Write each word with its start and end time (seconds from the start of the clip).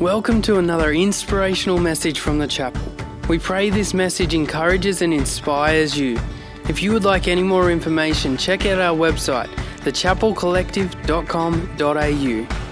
Welcome 0.00 0.42
to 0.42 0.58
another 0.58 0.92
inspirational 0.92 1.78
message 1.78 2.20
from 2.20 2.38
the 2.38 2.46
chapel. 2.46 2.82
We 3.30 3.38
pray 3.38 3.70
this 3.70 3.94
message 3.94 4.34
encourages 4.34 5.00
and 5.00 5.14
inspires 5.14 5.98
you. 5.98 6.20
If 6.68 6.82
you 6.82 6.92
would 6.92 7.04
like 7.04 7.28
any 7.28 7.42
more 7.42 7.70
information, 7.70 8.36
check 8.36 8.66
out 8.66 8.78
our 8.78 8.94
website, 8.94 9.48
thechapelcollective.com.au. 9.78 12.65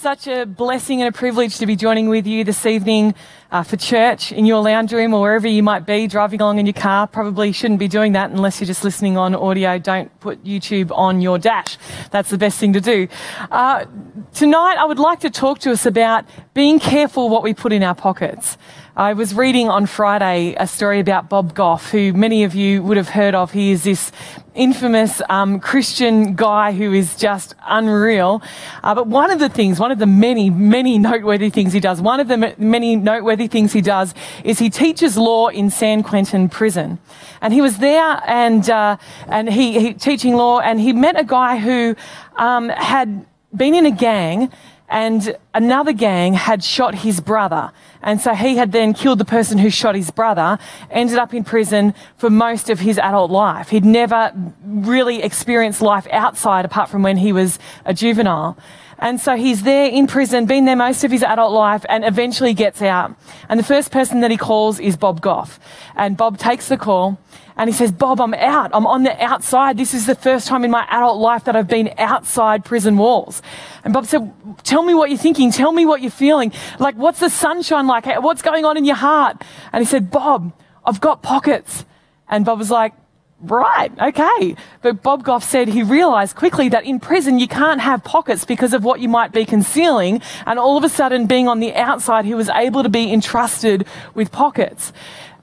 such 0.00 0.28
a 0.28 0.46
blessing 0.46 1.02
and 1.02 1.12
a 1.12 1.18
privilege 1.18 1.58
to 1.58 1.66
be 1.66 1.74
joining 1.74 2.08
with 2.08 2.24
you 2.24 2.44
this 2.44 2.64
evening 2.66 3.16
uh, 3.50 3.64
for 3.64 3.76
church 3.76 4.30
in 4.30 4.46
your 4.46 4.62
lounge 4.62 4.92
room 4.92 5.12
or 5.12 5.20
wherever 5.20 5.48
you 5.48 5.60
might 5.60 5.86
be, 5.86 6.06
driving 6.06 6.40
along 6.40 6.60
in 6.60 6.66
your 6.66 6.72
car. 6.72 7.08
Probably 7.08 7.50
shouldn't 7.50 7.80
be 7.80 7.88
doing 7.88 8.12
that 8.12 8.30
unless 8.30 8.60
you're 8.60 8.66
just 8.66 8.84
listening 8.84 9.16
on 9.16 9.34
audio. 9.34 9.76
Don't 9.76 10.08
put 10.20 10.44
YouTube 10.44 10.96
on 10.96 11.20
your 11.20 11.36
dash. 11.36 11.78
That's 12.12 12.30
the 12.30 12.38
best 12.38 12.60
thing 12.60 12.74
to 12.74 12.80
do. 12.80 13.08
Uh, 13.50 13.86
tonight, 14.34 14.76
I 14.78 14.84
would 14.84 15.00
like 15.00 15.18
to 15.20 15.30
talk 15.30 15.58
to 15.60 15.72
us 15.72 15.84
about 15.84 16.24
being 16.54 16.78
careful 16.78 17.28
what 17.28 17.42
we 17.42 17.52
put 17.52 17.72
in 17.72 17.82
our 17.82 17.96
pockets. 17.96 18.56
I 18.98 19.12
was 19.12 19.32
reading 19.32 19.68
on 19.68 19.86
Friday 19.86 20.56
a 20.58 20.66
story 20.66 20.98
about 20.98 21.28
Bob 21.28 21.54
Goff, 21.54 21.92
who 21.92 22.12
many 22.12 22.42
of 22.42 22.56
you 22.56 22.82
would 22.82 22.96
have 22.96 23.10
heard 23.10 23.32
of. 23.32 23.52
He 23.52 23.70
is 23.70 23.84
this 23.84 24.10
infamous 24.56 25.22
um, 25.28 25.60
Christian 25.60 26.34
guy 26.34 26.72
who 26.72 26.92
is 26.92 27.14
just 27.14 27.54
unreal. 27.64 28.42
Uh, 28.82 28.96
but 28.96 29.06
one 29.06 29.30
of 29.30 29.38
the 29.38 29.48
things, 29.48 29.78
one 29.78 29.92
of 29.92 30.00
the 30.00 30.06
many, 30.06 30.50
many 30.50 30.98
noteworthy 30.98 31.48
things 31.48 31.72
he 31.72 31.78
does, 31.78 32.00
one 32.00 32.18
of 32.18 32.26
the 32.26 32.56
many 32.58 32.96
noteworthy 32.96 33.46
things 33.46 33.72
he 33.72 33.82
does 33.82 34.14
is 34.42 34.58
he 34.58 34.68
teaches 34.68 35.16
law 35.16 35.46
in 35.46 35.70
San 35.70 36.02
Quentin 36.02 36.48
prison. 36.48 36.98
And 37.40 37.54
he 37.54 37.60
was 37.60 37.78
there 37.78 38.20
and, 38.26 38.68
uh, 38.68 38.96
and 39.28 39.48
he, 39.48 39.78
he, 39.78 39.94
teaching 39.94 40.34
law 40.34 40.58
and 40.58 40.80
he 40.80 40.92
met 40.92 41.16
a 41.16 41.22
guy 41.22 41.58
who 41.58 41.94
um, 42.34 42.68
had 42.68 43.24
been 43.54 43.74
in 43.74 43.86
a 43.86 43.92
gang 43.92 44.50
and 44.88 45.36
another 45.52 45.92
gang 45.92 46.34
had 46.34 46.64
shot 46.64 46.94
his 46.94 47.20
brother. 47.20 47.72
And 48.02 48.20
so 48.20 48.34
he 48.34 48.56
had 48.56 48.72
then 48.72 48.94
killed 48.94 49.18
the 49.18 49.24
person 49.24 49.58
who 49.58 49.70
shot 49.70 49.94
his 49.94 50.10
brother, 50.10 50.58
ended 50.90 51.18
up 51.18 51.34
in 51.34 51.44
prison 51.44 51.94
for 52.16 52.30
most 52.30 52.70
of 52.70 52.80
his 52.80 52.98
adult 52.98 53.30
life. 53.30 53.68
He'd 53.68 53.84
never 53.84 54.32
really 54.64 55.22
experienced 55.22 55.82
life 55.82 56.06
outside 56.10 56.64
apart 56.64 56.88
from 56.88 57.02
when 57.02 57.18
he 57.18 57.32
was 57.32 57.58
a 57.84 57.92
juvenile. 57.92 58.56
And 58.98 59.20
so 59.20 59.36
he's 59.36 59.62
there 59.62 59.88
in 59.88 60.06
prison, 60.06 60.46
been 60.46 60.64
there 60.64 60.74
most 60.74 61.04
of 61.04 61.10
his 61.10 61.22
adult 61.22 61.52
life, 61.52 61.84
and 61.88 62.04
eventually 62.04 62.52
gets 62.52 62.82
out. 62.82 63.14
And 63.48 63.60
the 63.60 63.64
first 63.64 63.92
person 63.92 64.20
that 64.20 64.30
he 64.30 64.36
calls 64.36 64.80
is 64.80 64.96
Bob 64.96 65.20
Goff. 65.20 65.60
And 65.94 66.16
Bob 66.16 66.38
takes 66.38 66.68
the 66.68 66.76
call 66.76 67.20
and 67.58 67.68
he 67.68 67.74
says, 67.74 67.90
Bob, 67.90 68.20
I'm 68.20 68.34
out. 68.34 68.70
I'm 68.72 68.86
on 68.86 69.02
the 69.02 69.20
outside. 69.22 69.76
This 69.76 69.92
is 69.92 70.06
the 70.06 70.14
first 70.14 70.46
time 70.46 70.64
in 70.64 70.70
my 70.70 70.86
adult 70.88 71.18
life 71.18 71.44
that 71.44 71.56
I've 71.56 71.66
been 71.66 71.92
outside 71.98 72.64
prison 72.64 72.96
walls. 72.96 73.42
And 73.82 73.92
Bob 73.92 74.06
said, 74.06 74.32
Tell 74.62 74.84
me 74.84 74.94
what 74.94 75.10
you're 75.10 75.18
thinking. 75.18 75.50
Tell 75.50 75.72
me 75.72 75.84
what 75.84 76.00
you're 76.00 76.12
feeling. 76.12 76.52
Like, 76.78 76.94
what's 76.94 77.18
the 77.18 77.28
sunshine 77.28 77.88
like? 77.88 78.06
What's 78.22 78.42
going 78.42 78.64
on 78.64 78.76
in 78.76 78.84
your 78.84 78.94
heart? 78.94 79.42
And 79.72 79.82
he 79.82 79.90
said, 79.90 80.08
Bob, 80.08 80.52
I've 80.86 81.00
got 81.00 81.22
pockets. 81.22 81.84
And 82.28 82.44
Bob 82.44 82.60
was 82.60 82.70
like, 82.70 82.94
Right, 83.40 83.92
okay. 84.00 84.56
But 84.82 85.02
Bob 85.02 85.22
Goff 85.22 85.44
said 85.44 85.68
he 85.68 85.84
realized 85.84 86.34
quickly 86.34 86.68
that 86.70 86.84
in 86.84 86.98
prison 86.98 87.38
you 87.38 87.46
can't 87.46 87.80
have 87.80 88.02
pockets 88.02 88.44
because 88.44 88.72
of 88.72 88.82
what 88.82 88.98
you 88.98 89.08
might 89.08 89.30
be 89.30 89.44
concealing. 89.44 90.22
And 90.44 90.58
all 90.58 90.76
of 90.76 90.82
a 90.82 90.88
sudden, 90.88 91.26
being 91.26 91.46
on 91.46 91.60
the 91.60 91.72
outside, 91.74 92.24
he 92.24 92.34
was 92.34 92.48
able 92.48 92.82
to 92.82 92.88
be 92.88 93.12
entrusted 93.12 93.86
with 94.14 94.32
pockets. 94.32 94.92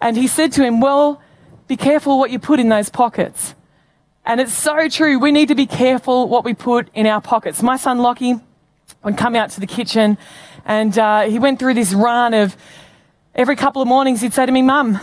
And 0.01 0.17
he 0.17 0.27
said 0.27 0.51
to 0.53 0.63
him, 0.63 0.81
Well, 0.81 1.21
be 1.67 1.77
careful 1.77 2.19
what 2.19 2.31
you 2.31 2.39
put 2.39 2.59
in 2.59 2.69
those 2.69 2.89
pockets. 2.89 3.55
And 4.25 4.41
it's 4.41 4.53
so 4.53 4.89
true. 4.89 5.19
We 5.19 5.31
need 5.31 5.49
to 5.49 5.55
be 5.55 5.65
careful 5.65 6.27
what 6.27 6.43
we 6.43 6.53
put 6.53 6.89
in 6.93 7.05
our 7.05 7.21
pockets. 7.21 7.61
My 7.61 7.77
son 7.77 7.99
Lockie 7.99 8.35
would 9.03 9.17
come 9.17 9.35
out 9.35 9.51
to 9.51 9.59
the 9.59 9.67
kitchen 9.67 10.17
and 10.65 10.97
uh, 10.97 11.21
he 11.23 11.37
went 11.37 11.59
through 11.59 11.75
this 11.75 11.93
run 11.93 12.33
of 12.33 12.57
every 13.35 13.55
couple 13.55 13.81
of 13.81 13.87
mornings 13.87 14.21
he'd 14.21 14.33
say 14.33 14.45
to 14.45 14.51
me, 14.51 14.61
Mum, 14.61 14.99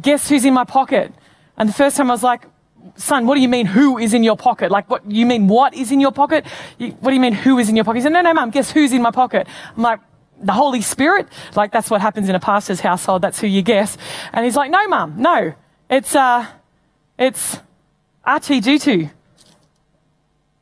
guess 0.00 0.28
who's 0.28 0.44
in 0.44 0.54
my 0.54 0.64
pocket? 0.64 1.12
And 1.56 1.68
the 1.68 1.72
first 1.72 1.96
time 1.96 2.10
I 2.10 2.14
was 2.14 2.22
like, 2.22 2.46
son, 2.96 3.26
what 3.26 3.34
do 3.34 3.40
you 3.40 3.48
mean 3.48 3.66
who 3.66 3.98
is 3.98 4.14
in 4.14 4.22
your 4.22 4.36
pocket? 4.36 4.70
Like, 4.70 4.88
what, 4.88 5.08
you 5.10 5.26
mean 5.26 5.48
what 5.48 5.74
is 5.74 5.92
in 5.92 6.00
your 6.00 6.12
pocket? 6.12 6.46
You, 6.78 6.90
what 6.92 7.10
do 7.10 7.14
you 7.14 7.20
mean 7.20 7.34
who 7.34 7.58
is 7.58 7.68
in 7.68 7.76
your 7.76 7.84
pocket? 7.84 7.98
He 7.98 8.02
said, 8.02 8.12
no, 8.12 8.22
no, 8.22 8.32
mum, 8.32 8.50
guess 8.50 8.70
who's 8.70 8.92
in 8.92 9.02
my 9.02 9.10
pocket? 9.10 9.46
I'm 9.76 9.82
like, 9.82 10.00
the 10.42 10.52
Holy 10.52 10.82
Spirit? 10.82 11.28
Like, 11.54 11.72
that's 11.72 11.90
what 11.90 12.00
happens 12.00 12.28
in 12.28 12.34
a 12.34 12.40
pastor's 12.40 12.80
household. 12.80 13.22
That's 13.22 13.40
who 13.40 13.46
you 13.46 13.62
guess. 13.62 13.96
And 14.32 14.44
he's 14.44 14.56
like, 14.56 14.70
no, 14.70 14.86
mum, 14.88 15.14
no. 15.16 15.54
It's, 15.92 16.16
uh, 16.16 16.46
it's 17.18 17.58
R2D2. 18.26 19.10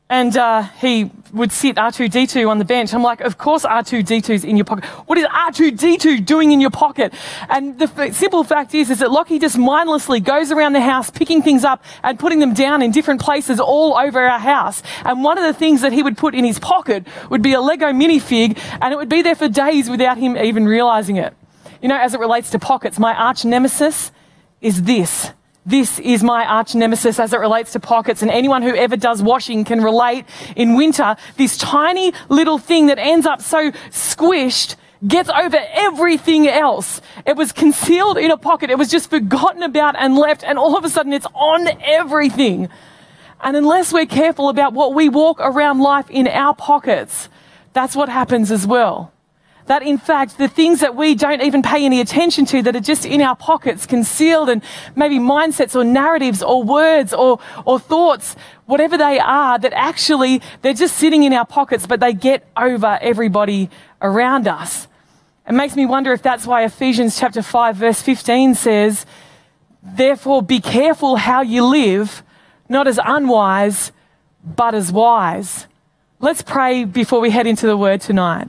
And 0.09 0.37
uh, 0.37 0.63
he 0.81 1.09
would 1.33 1.53
sit 1.53 1.77
R2D2 1.77 2.49
on 2.49 2.59
the 2.59 2.65
bench. 2.65 2.93
I'm 2.93 3.05
like, 3.05 3.21
of 3.21 3.39
course 3.39 3.65
R2D2's 3.65 4.43
in 4.43 4.57
your 4.57 4.65
pocket. 4.65 4.87
What 5.07 5.19
is 5.19 5.27
R2D2 5.27 6.27
doing 6.27 6.51
in 6.51 6.61
your 6.61 6.71
pocket? 6.71 7.15
And 7.49 7.79
the 7.79 7.85
f- 7.97 8.17
simple 8.17 8.43
fact 8.43 8.75
is, 8.75 8.91
is 8.91 8.99
that 8.99 9.13
Lockie 9.13 9.39
just 9.39 9.57
mindlessly 9.57 10.19
goes 10.19 10.51
around 10.51 10.73
the 10.73 10.81
house, 10.81 11.13
picking 11.13 11.43
things 11.43 11.63
up 11.63 11.85
and 12.03 12.19
putting 12.19 12.41
them 12.41 12.53
down 12.53 12.83
in 12.83 12.91
different 12.91 13.21
places 13.21 13.61
all 13.61 13.97
over 13.97 14.21
our 14.21 14.41
house. 14.41 14.83
And 15.05 15.23
one 15.23 15.39
of 15.39 15.45
the 15.45 15.55
things 15.55 15.83
that 15.83 15.93
he 15.93 16.03
would 16.03 16.19
put 16.19 16.35
in 16.35 16.45
his 16.45 16.59
pocket 16.59 17.07
would 17.31 17.41
be 17.41 17.53
a 17.53 17.61
Lego 17.61 17.93
minifig, 17.93 18.59
and 18.83 18.93
it 18.93 18.97
would 18.97 19.09
be 19.09 19.23
there 19.23 19.37
for 19.37 19.49
days 19.49 19.89
without 19.89 20.19
him 20.19 20.37
even 20.37 20.67
realizing 20.67 21.19
it. 21.19 21.35
You 21.81 21.89
know, 21.89 21.97
as 21.97 22.15
it 22.15 22.19
relates 22.19 22.51
to 22.51 22.59
pockets, 22.59 22.99
my 22.99 23.15
arch 23.15 23.45
nemesis 23.45 24.11
is 24.61 24.83
this. 24.83 25.31
This 25.67 25.99
is 25.99 26.23
my 26.23 26.45
arch 26.47 26.75
nemesis 26.75 27.21
as 27.21 27.33
it 27.33 27.39
relates 27.39 27.73
to 27.73 27.81
pockets, 27.81 28.23
and 28.23 28.31
anyone 28.31 28.63
who 28.63 28.75
ever 28.75 28.97
does 28.97 29.23
washing 29.23 29.65
can 29.65 29.83
relate. 29.83 30.25
In 30.57 30.75
winter, 30.75 31.17
this 31.37 31.59
tiny 31.59 32.13
little 32.29 32.59
thing 32.59 32.87
that 32.87 32.99
ends 32.99 33.27
up 33.27 33.43
so 33.43 33.71
squished 33.91 34.77
gets 35.07 35.29
over 35.29 35.59
everything 35.73 36.49
else. 36.49 37.01
It 37.27 37.37
was 37.37 37.53
concealed 37.53 38.19
in 38.19 38.31
a 38.31 38.37
pocket. 38.37 38.71
It 38.71 38.79
was 38.79 38.91
just 38.91 39.11
forgotten 39.11 39.63
about 39.63 39.97
and 39.99 40.17
left, 40.17 40.43
and 40.45 40.59
all 40.59 40.77
of 40.77 40.85
a 40.85 40.89
sudden 40.89 41.13
it's 41.13 41.27
on 41.35 41.69
everything. 41.83 42.69
And 43.43 43.57
unless 43.57 43.93
we're 43.93 44.07
careful 44.07 44.49
about 44.49 44.73
what 44.73 44.95
we 44.95 45.09
walk 45.09 45.39
around 45.41 45.81
life 45.81 46.11
in 46.11 46.27
our 46.27 46.55
pockets, 46.55 47.29
that's 47.73 47.95
what 47.95 48.09
happens 48.09 48.51
as 48.51 48.67
well 48.67 49.13
that 49.67 49.83
in 49.83 49.99
fact 49.99 50.39
the 50.39 50.49
things 50.49 50.81
that 50.81 50.97
we 50.97 51.15
don't 51.15 51.43
even 51.43 51.63
pay 51.63 51.85
any 51.85 52.01
attention 52.01 52.45
to 52.47 52.63
that 52.63 52.75
are 52.75 52.81
just 52.81 53.05
in 53.07 53.21
our 53.21 53.37
pockets, 53.37 53.87
concealed 53.87 54.49
and 54.49 54.63
maybe 54.97 55.19
mindsets 55.19 55.75
or 55.75 55.85
narratives 55.85 56.43
or 56.43 56.63
words 56.63 57.13
or, 57.13 57.39
or 57.65 57.79
thoughts, 57.79 58.37
whatever 58.67 58.99
they 58.99 59.19
are, 59.19 59.59
that 59.59 59.73
actually 59.73 60.43
they're 60.63 60.75
just 60.75 60.97
sitting 60.97 61.23
in 61.23 61.33
our 61.33 61.47
pockets, 61.47 61.87
but 61.87 62.01
they 62.01 62.13
get 62.13 62.47
over 62.57 62.99
everybody 63.01 63.71
around 64.03 64.49
us. 64.49 64.89
It 65.47 65.53
makes 65.53 65.77
me 65.77 65.87
wonder 65.87 66.13
if 66.13 66.23
that's 66.23 66.47
why 66.47 66.65
Ephesians 66.65 67.19
chapter 67.19 67.43
5 67.43 67.77
verse 67.77 68.03
15 68.03 68.55
says, 68.55 69.07
therefore 69.83 70.43
be 70.43 70.61
careful 70.61 71.17
how 71.17 71.43
you 71.43 71.65
live, 71.65 72.23
not 72.69 72.87
as 72.87 72.99
unwise, 73.03 73.93
but 74.45 74.75
as 74.75 74.93
wise. 74.93 75.67
Let's 76.19 76.43
pray 76.43 76.85
before 76.85 77.21
we 77.21 77.31
head 77.31 77.47
into 77.47 77.67
the 77.67 77.77
word 77.77 78.01
tonight. 78.01 78.49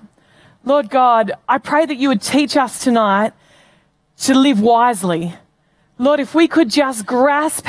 Lord 0.63 0.89
God, 0.89 1.31
I 1.49 1.57
pray 1.57 1.85
that 1.85 1.97
you 1.97 2.09
would 2.09 2.21
teach 2.21 2.55
us 2.55 2.83
tonight 2.83 3.33
to 4.17 4.35
live 4.35 4.61
wisely. 4.61 5.33
Lord, 5.97 6.19
if 6.19 6.35
we 6.35 6.47
could 6.47 6.69
just 6.69 7.05
grasp 7.05 7.65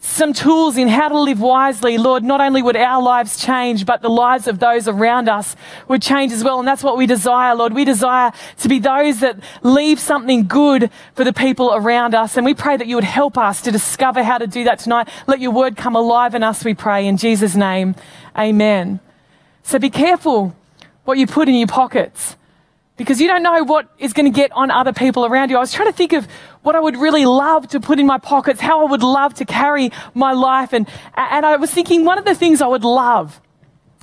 some 0.00 0.32
tools 0.32 0.76
in 0.76 0.88
how 0.88 1.08
to 1.08 1.18
live 1.18 1.40
wisely, 1.40 1.96
Lord, 1.96 2.24
not 2.24 2.40
only 2.40 2.60
would 2.60 2.76
our 2.76 3.00
lives 3.00 3.40
change, 3.40 3.86
but 3.86 4.02
the 4.02 4.10
lives 4.10 4.48
of 4.48 4.58
those 4.58 4.88
around 4.88 5.28
us 5.28 5.54
would 5.86 6.02
change 6.02 6.32
as 6.32 6.42
well. 6.42 6.58
And 6.58 6.66
that's 6.66 6.82
what 6.82 6.96
we 6.96 7.06
desire, 7.06 7.54
Lord. 7.54 7.72
We 7.72 7.84
desire 7.84 8.32
to 8.58 8.68
be 8.68 8.80
those 8.80 9.20
that 9.20 9.38
leave 9.62 10.00
something 10.00 10.48
good 10.48 10.90
for 11.14 11.22
the 11.22 11.32
people 11.32 11.72
around 11.72 12.16
us. 12.16 12.36
And 12.36 12.44
we 12.44 12.54
pray 12.54 12.76
that 12.76 12.88
you 12.88 12.96
would 12.96 13.04
help 13.04 13.38
us 13.38 13.62
to 13.62 13.70
discover 13.70 14.24
how 14.24 14.38
to 14.38 14.48
do 14.48 14.64
that 14.64 14.80
tonight. 14.80 15.08
Let 15.28 15.38
your 15.38 15.52
word 15.52 15.76
come 15.76 15.94
alive 15.94 16.34
in 16.34 16.42
us, 16.42 16.64
we 16.64 16.74
pray. 16.74 17.06
In 17.06 17.16
Jesus' 17.16 17.54
name, 17.54 17.94
amen. 18.36 18.98
So 19.62 19.78
be 19.78 19.90
careful 19.90 20.56
what 21.04 21.18
you 21.18 21.26
put 21.26 21.48
in 21.48 21.54
your 21.54 21.68
pockets 21.68 22.36
because 22.96 23.20
you 23.20 23.26
don't 23.26 23.42
know 23.42 23.64
what 23.64 23.88
is 23.98 24.12
going 24.12 24.30
to 24.30 24.36
get 24.36 24.52
on 24.52 24.70
other 24.70 24.92
people 24.92 25.24
around 25.24 25.50
you. 25.50 25.56
I 25.56 25.60
was 25.60 25.72
trying 25.72 25.90
to 25.90 25.96
think 25.96 26.12
of 26.12 26.26
what 26.62 26.76
I 26.76 26.80
would 26.80 26.96
really 26.96 27.24
love 27.24 27.66
to 27.68 27.80
put 27.80 27.98
in 27.98 28.06
my 28.06 28.18
pockets, 28.18 28.60
how 28.60 28.86
I 28.86 28.90
would 28.90 29.02
love 29.02 29.34
to 29.34 29.44
carry 29.44 29.90
my 30.14 30.32
life. 30.32 30.72
And, 30.72 30.88
and 31.16 31.44
I 31.44 31.56
was 31.56 31.70
thinking 31.70 32.04
one 32.04 32.18
of 32.18 32.24
the 32.24 32.34
things 32.34 32.60
I 32.60 32.66
would 32.66 32.84
love 32.84 33.40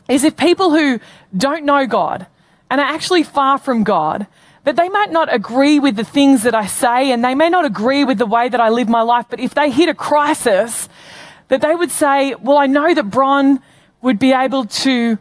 is 0.10 0.24
if 0.24 0.36
people 0.36 0.72
who 0.72 1.00
don't 1.36 1.66
know 1.66 1.86
God 1.86 2.28
and 2.70 2.82
are 2.82 2.88
actually 2.88 3.24
far 3.24 3.58
from 3.58 3.84
God, 3.84 4.28
that 4.66 4.76
they 4.76 4.90
might 4.90 5.12
not 5.12 5.34
agree 5.34 5.80
with 5.80 5.96
the 5.96 6.04
things 6.04 6.44
that 6.44 6.54
I 6.54 6.66
say 6.66 7.12
and 7.12 7.24
they 7.24 7.36
may 7.36 7.50
not 7.50 7.66
agree 7.66 8.04
with 8.04 8.18
the 8.18 8.26
way 8.26 8.50
that 8.50 8.60
I 8.60 8.70
live 8.70 8.90
my 8.90 9.02
life, 9.02 9.28
but 9.30 9.40
if 9.40 9.54
they 9.54 9.72
hit 9.72 9.88
a 9.88 9.94
crisis, 9.94 10.90
that 11.48 11.62
they 11.62 11.74
would 11.74 11.92
say, 11.92 12.36
well, 12.36 12.58
I 12.58 12.68
know 12.68 12.94
that 12.94 13.10
Bron 13.10 13.62
would 14.02 14.20
be 14.20 14.34
able 14.34 14.66
to 14.66 15.18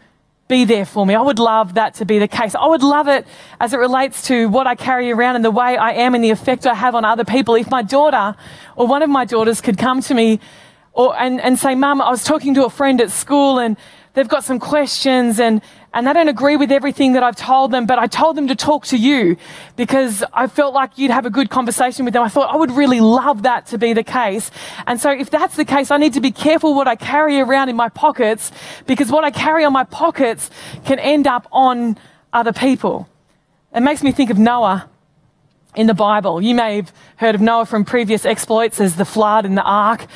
be 0.48 0.64
there 0.64 0.86
for 0.86 1.04
me. 1.06 1.14
I 1.14 1.20
would 1.20 1.38
love 1.38 1.74
that 1.74 1.94
to 1.94 2.06
be 2.06 2.18
the 2.18 2.26
case. 2.26 2.54
I 2.54 2.66
would 2.66 2.82
love 2.82 3.06
it 3.06 3.26
as 3.60 3.74
it 3.74 3.76
relates 3.76 4.22
to 4.28 4.48
what 4.48 4.66
I 4.66 4.74
carry 4.74 5.12
around 5.12 5.36
and 5.36 5.44
the 5.44 5.50
way 5.50 5.76
I 5.76 5.92
am 5.92 6.14
and 6.14 6.24
the 6.24 6.30
effect 6.30 6.66
I 6.66 6.74
have 6.74 6.94
on 6.94 7.04
other 7.04 7.24
people. 7.24 7.54
If 7.54 7.70
my 7.70 7.82
daughter 7.82 8.34
or 8.74 8.86
one 8.86 9.02
of 9.02 9.10
my 9.10 9.26
daughters 9.26 9.60
could 9.60 9.76
come 9.76 10.00
to 10.02 10.14
me 10.14 10.40
or, 10.94 11.14
and, 11.18 11.40
and 11.40 11.58
say, 11.58 11.74
Mum, 11.74 12.00
I 12.00 12.10
was 12.10 12.24
talking 12.24 12.54
to 12.54 12.64
a 12.64 12.70
friend 12.70 13.00
at 13.00 13.10
school 13.10 13.58
and 13.58 13.76
they've 14.18 14.28
got 14.28 14.42
some 14.42 14.58
questions 14.58 15.38
and, 15.38 15.62
and 15.94 16.04
they 16.04 16.12
don't 16.12 16.28
agree 16.28 16.56
with 16.56 16.72
everything 16.72 17.12
that 17.12 17.22
I've 17.22 17.36
told 17.36 17.70
them, 17.70 17.86
but 17.86 18.00
I 18.00 18.08
told 18.08 18.36
them 18.36 18.48
to 18.48 18.56
talk 18.56 18.84
to 18.86 18.96
you 18.96 19.36
because 19.76 20.24
I 20.32 20.48
felt 20.48 20.74
like 20.74 20.98
you'd 20.98 21.12
have 21.12 21.24
a 21.24 21.30
good 21.30 21.50
conversation 21.50 22.04
with 22.04 22.14
them. 22.14 22.24
I 22.24 22.28
thought 22.28 22.52
I 22.52 22.56
would 22.56 22.72
really 22.72 22.98
love 22.98 23.42
that 23.42 23.66
to 23.66 23.78
be 23.78 23.92
the 23.92 24.02
case. 24.02 24.50
And 24.88 25.00
so 25.00 25.10
if 25.10 25.30
that's 25.30 25.54
the 25.54 25.64
case, 25.64 25.92
I 25.92 25.98
need 25.98 26.14
to 26.14 26.20
be 26.20 26.32
careful 26.32 26.74
what 26.74 26.88
I 26.88 26.96
carry 26.96 27.38
around 27.38 27.68
in 27.68 27.76
my 27.76 27.88
pockets 27.88 28.50
because 28.86 29.12
what 29.12 29.22
I 29.22 29.30
carry 29.30 29.64
on 29.64 29.72
my 29.72 29.84
pockets 29.84 30.50
can 30.84 30.98
end 30.98 31.28
up 31.28 31.46
on 31.52 31.96
other 32.32 32.52
people. 32.52 33.08
It 33.72 33.82
makes 33.82 34.02
me 34.02 34.10
think 34.10 34.30
of 34.30 34.38
Noah 34.38 34.88
in 35.76 35.86
the 35.86 35.94
Bible. 35.94 36.42
You 36.42 36.56
may 36.56 36.76
have 36.76 36.92
heard 37.16 37.36
of 37.36 37.40
Noah 37.40 37.66
from 37.66 37.84
previous 37.84 38.24
exploits 38.24 38.80
as 38.80 38.96
the 38.96 39.04
flood 39.04 39.44
and 39.44 39.56
the 39.56 39.62
ark. 39.62 40.06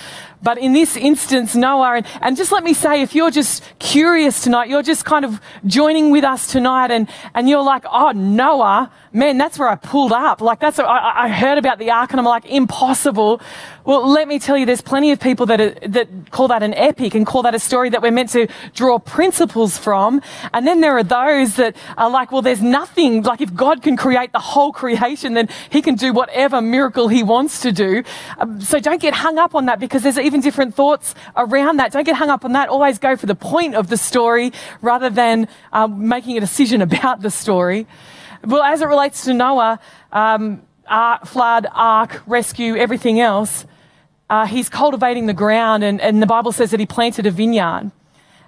But 0.43 0.59
in 0.59 0.73
this 0.73 0.97
instance, 0.97 1.55
Noah, 1.55 1.97
and, 1.97 2.07
and 2.21 2.37
just 2.37 2.51
let 2.51 2.65
me 2.65 2.75
say, 2.75 3.03
if 3.03 3.15
you're 3.15 3.31
just 3.31 3.63
curious 3.79 4.43
tonight, 4.43 4.69
you're 4.69 4.83
just 4.83 5.05
kind 5.05 5.25
of 5.25 5.41
joining 5.67 6.11
with 6.11 6.25
us 6.25 6.51
tonight 6.51 6.91
and, 6.91 7.09
and 7.35 7.49
you're 7.49 7.63
like, 7.63 7.85
oh, 7.91 8.11
Noah, 8.11 8.91
man, 9.13 9.39
that's 9.39 9.59
where 9.59 9.69
I 9.69 9.77
pulled 9.77 10.13
up. 10.13 10.41
Like 10.41 10.59
that's, 10.59 10.79
I, 10.79 11.25
I 11.25 11.29
heard 11.29 11.59
about 11.59 11.79
the 11.79 11.91
ark 11.91 12.11
and 12.11 12.21
I'm 12.21 12.27
like, 12.27 12.45
impossible. 12.47 13.41
Well, 13.85 14.09
let 14.09 14.29
me 14.29 14.39
tell 14.39 14.57
you, 14.57 14.65
there's 14.65 14.81
plenty 14.81 15.11
of 15.11 15.19
people 15.19 15.47
that, 15.47 15.61
are, 15.61 15.71
that 15.89 16.31
call 16.31 16.47
that 16.49 16.63
an 16.63 16.73
epic 16.75 17.17
and 17.17 17.27
call 17.27 17.43
that 17.43 17.55
a 17.55 17.59
story 17.59 17.91
that 17.91 18.01
we're 18.01 18.13
meant 18.13 18.31
to 18.31 18.47
draw 18.75 19.01
principles 19.01 19.77
from. 19.77 20.23
And 20.55 20.65
then 20.65 20.81
there 20.81 20.97
are 20.97 21.03
those 21.03 21.57
that 21.57 21.75
are 21.99 22.09
like, 22.09 22.31
well, 22.31 22.43
there's 22.43 22.63
nothing, 22.63 23.23
like 23.23 23.41
if 23.41 23.53
God 23.53 23.83
can 23.83 23.97
create 23.97 24.31
the 24.31 24.39
whole 24.39 24.73
creation, 24.73 25.35
then 25.35 25.49
he 25.69 25.83
can 25.83 25.97
do 25.97 26.13
whatever 26.13 26.63
miracle 26.63 27.09
he 27.09 27.25
wants 27.25 27.61
to 27.63 27.73
do. 27.73 28.05
Um, 28.39 28.61
so 28.61 28.79
don't 28.79 29.01
get 29.01 29.15
hung 29.15 29.39
up 29.39 29.57
on 29.57 29.67
that 29.67 29.81
because 29.81 30.05
there's 30.05 30.19
even 30.19 30.41
different 30.41 30.77
thoughts 30.77 31.17
around 31.37 31.79
that. 31.79 31.91
Don't 31.91 32.05
get 32.05 32.15
hung 32.15 32.31
up 32.31 32.45
on 32.45 32.53
that. 32.53 32.69
Always 32.69 33.01
go 33.01 33.17
for 33.17 33.27
the 33.27 33.35
point 33.35 33.75
of 33.75 33.89
the 33.89 33.97
story 33.97 34.53
rather 34.81 35.11
than 35.11 35.49
um, 35.73 36.07
making 36.07 36.37
a 36.37 36.41
decision 36.41 36.83
about 36.89 37.21
the 37.21 37.31
story. 37.31 37.89
Well, 38.45 38.63
as 38.63 38.81
it 38.81 38.87
relates 38.87 39.25
to 39.25 39.35
Noah, 39.35 39.81
um, 40.13 40.63
ark, 40.87 41.27
flood, 41.27 41.67
ark, 41.73 42.23
rescue, 42.27 42.77
everything 42.77 43.21
else, 43.21 43.67
uh, 44.33 44.47
he's 44.47 44.71
cultivating 44.71 45.27
the 45.27 45.35
ground, 45.35 45.85
and, 45.85 46.01
and 46.01 46.23
the 46.23 46.27
Bible 46.27 46.53
says 46.53 46.71
that 46.71 46.81
he 46.81 46.87
planted 46.87 47.27
a 47.27 47.31
vineyard. 47.31 47.91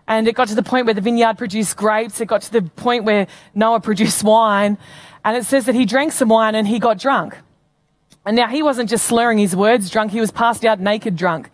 And 0.09 0.27
it 0.27 0.35
got 0.35 0.49
to 0.49 0.55
the 0.55 0.63
point 0.63 0.87
where 0.87 0.95
the 0.95 1.03
vineyard 1.03 1.37
produced 1.37 1.77
grapes. 1.77 2.23
It 2.23 2.27
got 2.27 2.41
to 2.41 2.53
the 2.53 2.63
point 2.63 3.05
where 3.05 3.27
Noah 3.55 3.81
produced 3.81 4.25
wine. 4.25 4.79
And 5.27 5.37
it 5.37 5.45
says 5.45 5.67
that 5.67 5.75
he 5.75 5.85
drank 5.85 6.13
some 6.13 6.31
wine 6.31 6.55
and 6.55 6.67
he 6.67 6.79
got 6.79 6.99
drunk. 6.99 7.37
And 8.25 8.35
now 8.35 8.49
he 8.49 8.63
wasn't 8.63 8.89
just 8.89 9.05
slurring 9.05 9.37
his 9.37 9.55
words 9.55 9.91
drunk, 9.91 10.13
he 10.13 10.21
was 10.21 10.31
passed 10.31 10.65
out 10.65 10.81
naked 10.81 11.17
drunk. 11.17 11.51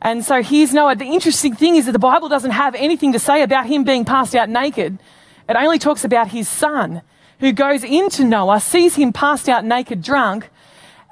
And 0.00 0.24
so 0.24 0.42
here's 0.42 0.72
Noah. 0.72 0.96
The 0.96 1.04
interesting 1.04 1.54
thing 1.54 1.76
is 1.76 1.84
that 1.84 1.92
the 1.92 1.98
Bible 1.98 2.30
doesn't 2.30 2.52
have 2.52 2.74
anything 2.74 3.12
to 3.12 3.18
say 3.18 3.42
about 3.42 3.66
him 3.66 3.84
being 3.84 4.06
passed 4.06 4.34
out 4.34 4.48
naked. 4.48 4.98
It 5.46 5.56
only 5.56 5.78
talks 5.78 6.04
about 6.04 6.28
his 6.28 6.48
son 6.48 7.02
who 7.40 7.52
goes 7.52 7.84
into 7.84 8.24
Noah, 8.24 8.60
sees 8.60 8.94
him 8.94 9.12
passed 9.12 9.46
out 9.46 9.62
naked 9.62 10.02
drunk, 10.02 10.48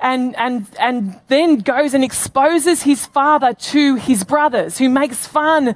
and, 0.01 0.37
and, 0.37 0.67
and 0.79 1.21
then 1.29 1.59
goes 1.59 1.95
and 1.95 2.05
exposes 2.05 2.83
his 2.83 3.07
father 3.07 3.55
to 3.55 3.97
his 3.97 4.25
brothers, 4.25 4.79
who 4.79 4.89
makes 4.89 5.27
fun 5.27 5.75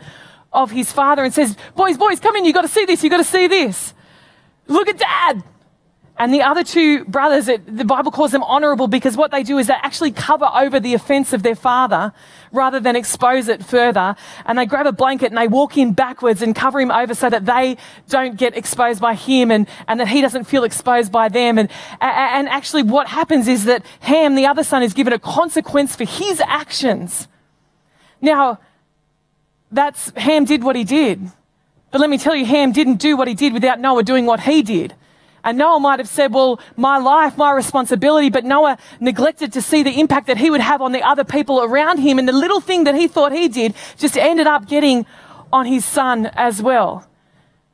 of 0.53 0.71
his 0.71 0.93
father 0.93 1.25
and 1.25 1.33
says, 1.33 1.57
Boys, 1.75 1.97
boys, 1.97 2.21
come 2.21 2.37
in, 2.37 2.45
you've 2.45 2.55
got 2.55 2.63
to 2.63 2.69
see 2.69 2.85
this, 2.85 3.03
you've 3.03 3.11
got 3.11 3.19
to 3.19 3.25
see 3.25 3.47
this. 3.47 3.95
Look 4.67 4.89
at 4.89 4.99
dad. 4.99 5.43
And 6.21 6.35
the 6.35 6.43
other 6.43 6.63
two 6.63 7.07
brothers, 7.07 7.49
it, 7.49 7.79
the 7.79 7.85
Bible 7.87 8.11
calls 8.11 8.31
them 8.31 8.43
honorable 8.43 8.89
because 8.89 9.17
what 9.17 9.31
they 9.31 9.43
do 9.43 9.57
is 9.57 9.69
they 9.69 9.73
actually 9.73 10.13
cover 10.13 10.45
over 10.55 10.79
the 10.79 10.93
offense 10.93 11.33
of 11.33 11.43
their 11.43 11.55
father 11.55 12.13
rather 12.53 12.79
than 12.79 12.95
expose 12.95 13.49
it 13.49 13.65
further. 13.65 14.15
And 14.45 14.59
they 14.59 14.67
grab 14.67 14.87
a 14.87 14.93
blanket 14.93 15.29
and 15.29 15.39
they 15.39 15.49
walk 15.49 15.79
in 15.79 15.95
backwards 15.95 16.43
and 16.43 16.55
cover 16.55 16.79
him 16.79 16.91
over 16.91 17.15
so 17.15 17.31
that 17.31 17.47
they 17.47 17.79
don't 18.11 18.37
get 18.37 18.55
exposed 18.55 19.01
by 19.01 19.15
him 19.15 19.51
and, 19.51 19.67
and 19.89 19.99
that 19.99 20.09
he 20.09 20.21
doesn't 20.21 20.45
feel 20.45 20.63
exposed 20.63 21.11
by 21.11 21.31
them. 21.31 21.57
And, 21.57 21.71
and 22.03 22.51
actually 22.51 22.83
what 22.83 23.09
happens 23.09 23.49
is 23.49 23.65
that 23.65 23.83
Ham, 24.01 24.35
the 24.35 24.45
other 24.45 24.63
son, 24.63 24.83
is 24.83 24.93
given 24.93 25.15
a 25.15 25.19
consequence 25.19 25.97
for 25.97 26.05
his 26.05 26.43
actions. 26.43 27.29
Now, 28.21 28.61
that's, 29.73 30.11
Ham 30.17 30.45
did 30.45 30.65
what 30.65 30.77
he 30.77 30.85
did. 30.85 31.31
But 31.91 32.03
let 32.03 32.11
me 32.11 32.19
tell 32.19 32.35
you, 32.35 32.45
Ham 32.45 32.73
didn't 32.73 32.97
do 32.97 33.17
what 33.17 33.27
he 33.27 33.33
did 33.33 33.55
without 33.55 33.81
Noah 33.81 34.03
doing 34.03 34.27
what 34.27 34.41
he 34.41 34.61
did. 34.61 34.95
And 35.43 35.59
Noah 35.59 35.81
might 35.81 35.99
have 35.99 36.09
said, 36.09 36.33
well, 36.33 36.61
my 36.77 36.99
life, 36.99 37.37
my 37.37 37.53
responsibility, 37.53 38.31
but 38.31 38.45
Noah 38.45 38.79
neglected 39.01 39.53
to 39.55 39.63
see 39.63 39.83
the 39.83 39.99
impact 39.99 40.27
that 40.27 40.39
he 40.39 40.51
would 40.51 40.61
have 40.61 40.83
on 40.83 40.93
the 40.93 41.03
other 41.03 41.25
people 41.25 41.63
around 41.63 41.99
him. 41.99 42.19
And 42.19 42.29
the 42.29 42.33
little 42.33 42.61
thing 42.61 42.85
that 42.85 42.95
he 42.95 43.09
thought 43.09 43.33
he 43.33 43.49
did 43.49 43.75
just 43.97 44.17
ended 44.17 44.47
up 44.47 44.69
getting 44.69 45.07
on 45.53 45.67
his 45.67 45.85
son 45.85 46.27
as 46.35 46.63
well. 46.63 47.07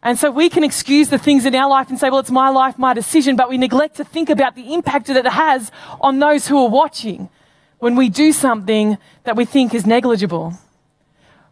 And 0.02 0.16
so 0.18 0.30
we 0.30 0.48
can 0.48 0.62
excuse 0.62 1.08
the 1.08 1.18
things 1.18 1.44
in 1.44 1.54
our 1.56 1.68
life 1.68 1.88
and 1.88 1.98
say, 1.98 2.10
well, 2.10 2.20
it's 2.20 2.30
my 2.30 2.48
life, 2.48 2.78
my 2.78 2.94
decision, 2.94 3.34
but 3.34 3.48
we 3.48 3.58
neglect 3.58 3.96
to 3.96 4.04
think 4.04 4.30
about 4.30 4.54
the 4.54 4.72
impact 4.72 5.08
that 5.08 5.16
it 5.16 5.26
has 5.26 5.72
on 6.00 6.20
those 6.20 6.46
who 6.46 6.58
are 6.64 6.68
watching 6.68 7.28
when 7.80 7.96
we 7.96 8.08
do 8.08 8.32
something 8.32 8.98
that 9.24 9.36
we 9.36 9.44
think 9.44 9.74
is 9.74 9.84
negligible. 9.84 10.54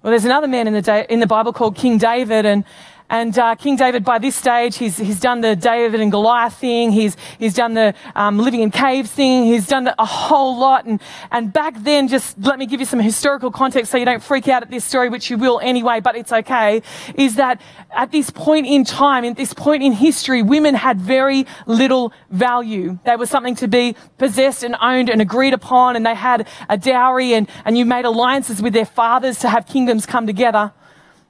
Well, 0.02 0.10
there's 0.10 0.24
another 0.24 0.46
man 0.46 0.68
in 0.68 0.74
the, 0.74 1.12
in 1.12 1.20
the 1.20 1.26
Bible 1.26 1.52
called 1.52 1.76
King 1.76 1.98
David, 1.98 2.46
and 2.46 2.64
and 3.10 3.38
uh, 3.38 3.54
King 3.54 3.76
David, 3.76 4.02
by 4.02 4.18
this 4.18 4.34
stage, 4.34 4.78
he's, 4.78 4.96
he's 4.96 5.20
done 5.20 5.42
the 5.42 5.54
David 5.54 6.00
and 6.00 6.10
Goliath 6.10 6.56
thing. 6.56 6.90
He's, 6.90 7.16
he's 7.38 7.52
done 7.54 7.74
the 7.74 7.94
um, 8.14 8.38
living 8.38 8.62
in 8.62 8.70
caves 8.70 9.10
thing. 9.10 9.44
He's 9.44 9.66
done 9.66 9.90
a 9.98 10.04
whole 10.04 10.58
lot. 10.58 10.86
And, 10.86 11.00
and 11.30 11.52
back 11.52 11.74
then, 11.78 12.08
just 12.08 12.38
let 12.38 12.58
me 12.58 12.66
give 12.66 12.80
you 12.80 12.86
some 12.86 13.00
historical 13.00 13.50
context 13.50 13.92
so 13.92 13.98
you 13.98 14.06
don't 14.06 14.22
freak 14.22 14.48
out 14.48 14.62
at 14.62 14.70
this 14.70 14.84
story, 14.84 15.10
which 15.10 15.30
you 15.30 15.36
will 15.36 15.60
anyway, 15.62 16.00
but 16.00 16.16
it's 16.16 16.32
okay, 16.32 16.82
is 17.14 17.36
that 17.36 17.60
at 17.90 18.10
this 18.10 18.30
point 18.30 18.66
in 18.66 18.84
time, 18.84 19.24
at 19.24 19.36
this 19.36 19.52
point 19.52 19.82
in 19.82 19.92
history, 19.92 20.42
women 20.42 20.74
had 20.74 20.98
very 20.98 21.46
little 21.66 22.12
value. 22.30 22.98
They 23.04 23.16
were 23.16 23.26
something 23.26 23.54
to 23.56 23.68
be 23.68 23.96
possessed 24.16 24.64
and 24.64 24.76
owned 24.80 25.10
and 25.10 25.20
agreed 25.20 25.52
upon, 25.52 25.94
and 25.94 26.06
they 26.06 26.14
had 26.14 26.48
a 26.70 26.78
dowry, 26.78 27.34
and, 27.34 27.48
and 27.66 27.76
you 27.76 27.84
made 27.84 28.06
alliances 28.06 28.62
with 28.62 28.72
their 28.72 28.86
fathers 28.86 29.40
to 29.40 29.48
have 29.50 29.66
kingdoms 29.66 30.06
come 30.06 30.26
together. 30.26 30.72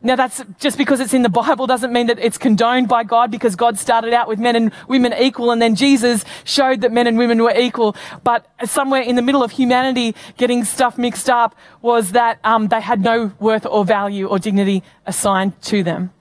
Now 0.04 0.16
that's 0.16 0.44
just 0.60 0.76
because 0.76 1.00
it's 1.00 1.14
in 1.14 1.22
the 1.22 1.30
Bible 1.30 1.66
doesn't 1.66 1.90
mean 1.90 2.08
that 2.08 2.18
it's 2.18 2.36
condoned 2.36 2.88
by 2.88 3.04
God 3.04 3.30
because 3.30 3.56
God 3.56 3.78
started 3.78 4.12
out 4.12 4.28
with 4.28 4.38
men 4.38 4.54
and 4.54 4.70
women 4.86 5.14
equal 5.14 5.50
and 5.50 5.62
then 5.62 5.74
Jesus 5.74 6.26
showed 6.44 6.82
that 6.82 6.92
men 6.92 7.06
and 7.06 7.16
women 7.16 7.42
were 7.42 7.54
equal. 7.56 7.96
But 8.22 8.46
somewhere 8.66 9.00
in 9.00 9.16
the 9.16 9.22
middle 9.22 9.42
of 9.42 9.52
humanity 9.52 10.14
getting 10.36 10.62
stuff 10.64 10.98
mixed 10.98 11.30
up 11.30 11.56
was 11.80 12.12
that 12.12 12.38
um, 12.44 12.68
they 12.68 12.82
had 12.82 13.00
no 13.00 13.32
worth 13.40 13.64
or 13.64 13.86
value 13.86 14.26
or 14.28 14.38
dignity 14.38 14.82
assigned 15.06 15.60
to 15.62 15.82
them. 15.82 16.12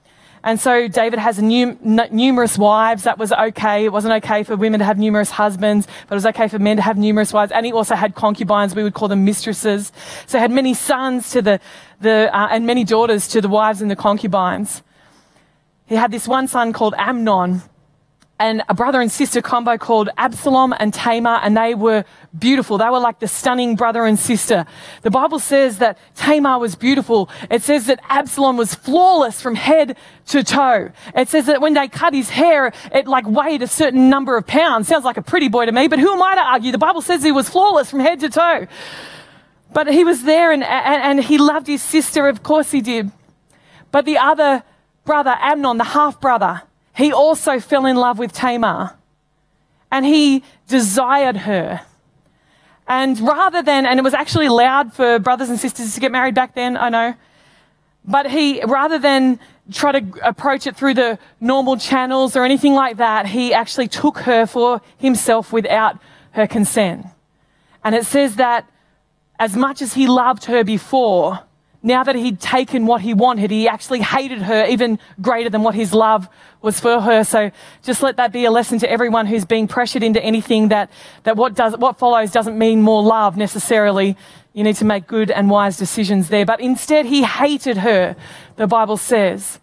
And 0.44 0.60
so 0.60 0.88
David 0.88 1.18
has 1.18 1.40
num- 1.40 1.78
numerous 1.82 2.58
wives. 2.58 3.04
That 3.04 3.18
was 3.18 3.32
okay. 3.32 3.86
It 3.86 3.92
wasn't 3.92 4.22
okay 4.22 4.42
for 4.42 4.56
women 4.56 4.78
to 4.78 4.84
have 4.84 4.98
numerous 4.98 5.30
husbands, 5.30 5.88
but 6.06 6.14
it 6.14 6.16
was 6.16 6.26
okay 6.26 6.48
for 6.48 6.58
men 6.58 6.76
to 6.76 6.82
have 6.82 6.98
numerous 6.98 7.32
wives. 7.32 7.50
And 7.50 7.64
he 7.64 7.72
also 7.72 7.94
had 7.94 8.14
concubines. 8.14 8.74
We 8.74 8.82
would 8.82 8.92
call 8.92 9.08
them 9.08 9.24
mistresses. 9.24 9.90
So 10.26 10.36
he 10.36 10.42
had 10.42 10.50
many 10.50 10.74
sons 10.74 11.30
to 11.30 11.40
the, 11.40 11.60
the, 12.02 12.28
uh, 12.30 12.48
and 12.50 12.66
many 12.66 12.84
daughters 12.84 13.26
to 13.28 13.40
the 13.40 13.48
wives 13.48 13.80
and 13.80 13.90
the 13.90 13.96
concubines. 13.96 14.82
He 15.86 15.94
had 15.94 16.12
this 16.12 16.28
one 16.28 16.46
son 16.46 16.74
called 16.74 16.94
Amnon 16.98 17.62
and 18.38 18.62
a 18.68 18.74
brother 18.74 19.00
and 19.00 19.12
sister 19.12 19.40
combo 19.40 19.78
called 19.78 20.08
Absalom 20.18 20.74
and 20.78 20.92
Tamar, 20.92 21.38
and 21.42 21.56
they 21.56 21.74
were 21.74 22.04
beautiful. 22.36 22.78
They 22.78 22.88
were 22.88 22.98
like 22.98 23.20
the 23.20 23.28
stunning 23.28 23.76
brother 23.76 24.04
and 24.04 24.18
sister. 24.18 24.66
The 25.02 25.10
Bible 25.10 25.38
says 25.38 25.78
that 25.78 25.98
Tamar 26.16 26.58
was 26.58 26.74
beautiful. 26.74 27.30
It 27.48 27.62
says 27.62 27.86
that 27.86 28.00
Absalom 28.08 28.56
was 28.56 28.74
flawless 28.74 29.40
from 29.40 29.54
head 29.54 29.96
to 30.28 30.42
toe. 30.42 30.90
It 31.14 31.28
says 31.28 31.46
that 31.46 31.60
when 31.60 31.74
they 31.74 31.86
cut 31.86 32.12
his 32.12 32.30
hair, 32.30 32.72
it 32.92 33.06
like 33.06 33.26
weighed 33.26 33.62
a 33.62 33.68
certain 33.68 34.10
number 34.10 34.36
of 34.36 34.46
pounds. 34.46 34.88
Sounds 34.88 35.04
like 35.04 35.16
a 35.16 35.22
pretty 35.22 35.48
boy 35.48 35.66
to 35.66 35.72
me, 35.72 35.86
but 35.86 36.00
who 36.00 36.12
am 36.12 36.22
I 36.22 36.34
to 36.34 36.40
argue? 36.40 36.72
The 36.72 36.78
Bible 36.78 37.02
says 37.02 37.22
he 37.22 37.30
was 37.30 37.48
flawless 37.48 37.88
from 37.88 38.00
head 38.00 38.18
to 38.20 38.30
toe. 38.30 38.66
But 39.72 39.88
he 39.88 40.02
was 40.02 40.24
there 40.24 40.50
and, 40.50 40.64
and, 40.64 41.18
and 41.18 41.24
he 41.24 41.38
loved 41.38 41.68
his 41.68 41.82
sister. 41.82 42.26
Of 42.28 42.42
course 42.42 42.72
he 42.72 42.80
did. 42.80 43.12
But 43.92 44.04
the 44.04 44.18
other 44.18 44.64
brother, 45.04 45.36
Amnon, 45.38 45.78
the 45.78 45.84
half 45.84 46.20
brother, 46.20 46.62
he 46.94 47.12
also 47.12 47.60
fell 47.60 47.86
in 47.86 47.96
love 47.96 48.18
with 48.18 48.32
Tamar 48.32 48.96
and 49.90 50.04
he 50.04 50.42
desired 50.68 51.36
her. 51.38 51.82
And 52.86 53.18
rather 53.20 53.62
than, 53.62 53.86
and 53.86 53.98
it 53.98 54.02
was 54.02 54.14
actually 54.14 54.46
allowed 54.46 54.92
for 54.92 55.18
brothers 55.18 55.48
and 55.50 55.58
sisters 55.58 55.94
to 55.94 56.00
get 56.00 56.12
married 56.12 56.34
back 56.34 56.54
then, 56.54 56.76
I 56.76 56.88
know. 56.88 57.14
But 58.04 58.30
he, 58.30 58.62
rather 58.64 58.98
than 58.98 59.40
try 59.72 59.98
to 59.98 60.26
approach 60.26 60.66
it 60.66 60.76
through 60.76 60.94
the 60.94 61.18
normal 61.40 61.78
channels 61.78 62.36
or 62.36 62.44
anything 62.44 62.74
like 62.74 62.98
that, 62.98 63.26
he 63.26 63.54
actually 63.54 63.88
took 63.88 64.18
her 64.18 64.46
for 64.46 64.82
himself 64.98 65.52
without 65.52 65.98
her 66.32 66.46
consent. 66.46 67.06
And 67.82 67.94
it 67.94 68.04
says 68.04 68.36
that 68.36 68.68
as 69.38 69.56
much 69.56 69.80
as 69.80 69.94
he 69.94 70.06
loved 70.06 70.44
her 70.44 70.64
before, 70.64 71.40
now 71.84 72.02
that 72.02 72.16
he'd 72.16 72.40
taken 72.40 72.86
what 72.86 73.02
he 73.02 73.12
wanted, 73.12 73.50
he 73.50 73.68
actually 73.68 74.00
hated 74.00 74.40
her 74.40 74.64
even 74.64 74.98
greater 75.20 75.50
than 75.50 75.62
what 75.62 75.74
his 75.74 75.92
love 75.92 76.28
was 76.62 76.80
for 76.80 76.98
her. 76.98 77.24
So 77.24 77.50
just 77.82 78.02
let 78.02 78.16
that 78.16 78.32
be 78.32 78.46
a 78.46 78.50
lesson 78.50 78.78
to 78.78 78.90
everyone 78.90 79.26
who's 79.26 79.44
being 79.44 79.68
pressured 79.68 80.02
into 80.02 80.20
anything 80.22 80.68
that, 80.68 80.90
that 81.24 81.36
what 81.36 81.54
does, 81.54 81.76
what 81.76 81.98
follows 81.98 82.32
doesn't 82.32 82.56
mean 82.56 82.80
more 82.80 83.02
love 83.02 83.36
necessarily. 83.36 84.16
You 84.54 84.64
need 84.64 84.76
to 84.76 84.86
make 84.86 85.06
good 85.06 85.30
and 85.30 85.50
wise 85.50 85.76
decisions 85.76 86.30
there. 86.30 86.46
But 86.46 86.60
instead, 86.60 87.04
he 87.04 87.22
hated 87.22 87.76
her, 87.76 88.16
the 88.56 88.66
Bible 88.66 88.96
says. 88.96 89.60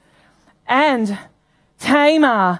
And 0.68 1.18
Tamar, 1.80 2.60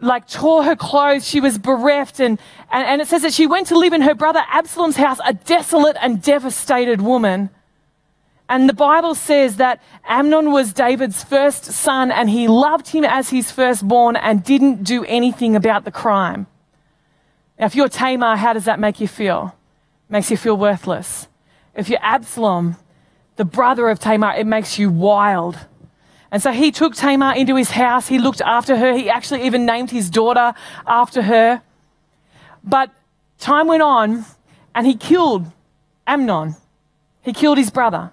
like, 0.00 0.26
tore 0.26 0.64
her 0.64 0.74
clothes. 0.74 1.28
She 1.28 1.38
was 1.38 1.58
bereft. 1.58 2.18
And, 2.18 2.40
and, 2.72 2.88
and 2.88 3.00
it 3.00 3.06
says 3.06 3.22
that 3.22 3.32
she 3.32 3.46
went 3.46 3.68
to 3.68 3.78
live 3.78 3.92
in 3.92 4.00
her 4.00 4.16
brother 4.16 4.42
Absalom's 4.50 4.96
house, 4.96 5.20
a 5.24 5.32
desolate 5.32 5.96
and 6.00 6.20
devastated 6.20 7.00
woman. 7.00 7.50
And 8.48 8.68
the 8.68 8.74
Bible 8.74 9.14
says 9.14 9.56
that 9.56 9.82
Amnon 10.04 10.52
was 10.52 10.72
David's 10.72 11.24
first 11.24 11.64
son 11.64 12.12
and 12.12 12.30
he 12.30 12.46
loved 12.46 12.88
him 12.88 13.04
as 13.04 13.30
his 13.30 13.50
firstborn 13.50 14.14
and 14.14 14.44
didn't 14.44 14.84
do 14.84 15.04
anything 15.04 15.56
about 15.56 15.84
the 15.84 15.90
crime. 15.90 16.46
Now, 17.58 17.66
if 17.66 17.74
you're 17.74 17.88
Tamar, 17.88 18.36
how 18.36 18.52
does 18.52 18.66
that 18.66 18.78
make 18.78 19.00
you 19.00 19.08
feel? 19.08 19.56
It 20.08 20.12
makes 20.12 20.30
you 20.30 20.36
feel 20.36 20.56
worthless. 20.56 21.26
If 21.74 21.88
you're 21.88 21.98
Absalom, 22.02 22.76
the 23.34 23.44
brother 23.44 23.88
of 23.88 23.98
Tamar, 23.98 24.34
it 24.36 24.46
makes 24.46 24.78
you 24.78 24.90
wild. 24.90 25.58
And 26.30 26.40
so 26.40 26.52
he 26.52 26.70
took 26.70 26.94
Tamar 26.94 27.34
into 27.34 27.56
his 27.56 27.70
house. 27.70 28.06
He 28.06 28.18
looked 28.18 28.40
after 28.42 28.76
her. 28.76 28.96
He 28.96 29.10
actually 29.10 29.44
even 29.44 29.66
named 29.66 29.90
his 29.90 30.08
daughter 30.08 30.54
after 30.86 31.22
her. 31.22 31.62
But 32.62 32.90
time 33.38 33.66
went 33.66 33.82
on 33.82 34.24
and 34.74 34.86
he 34.86 34.94
killed 34.94 35.50
Amnon. 36.06 36.56
He 37.22 37.32
killed 37.32 37.58
his 37.58 37.70
brother. 37.70 38.12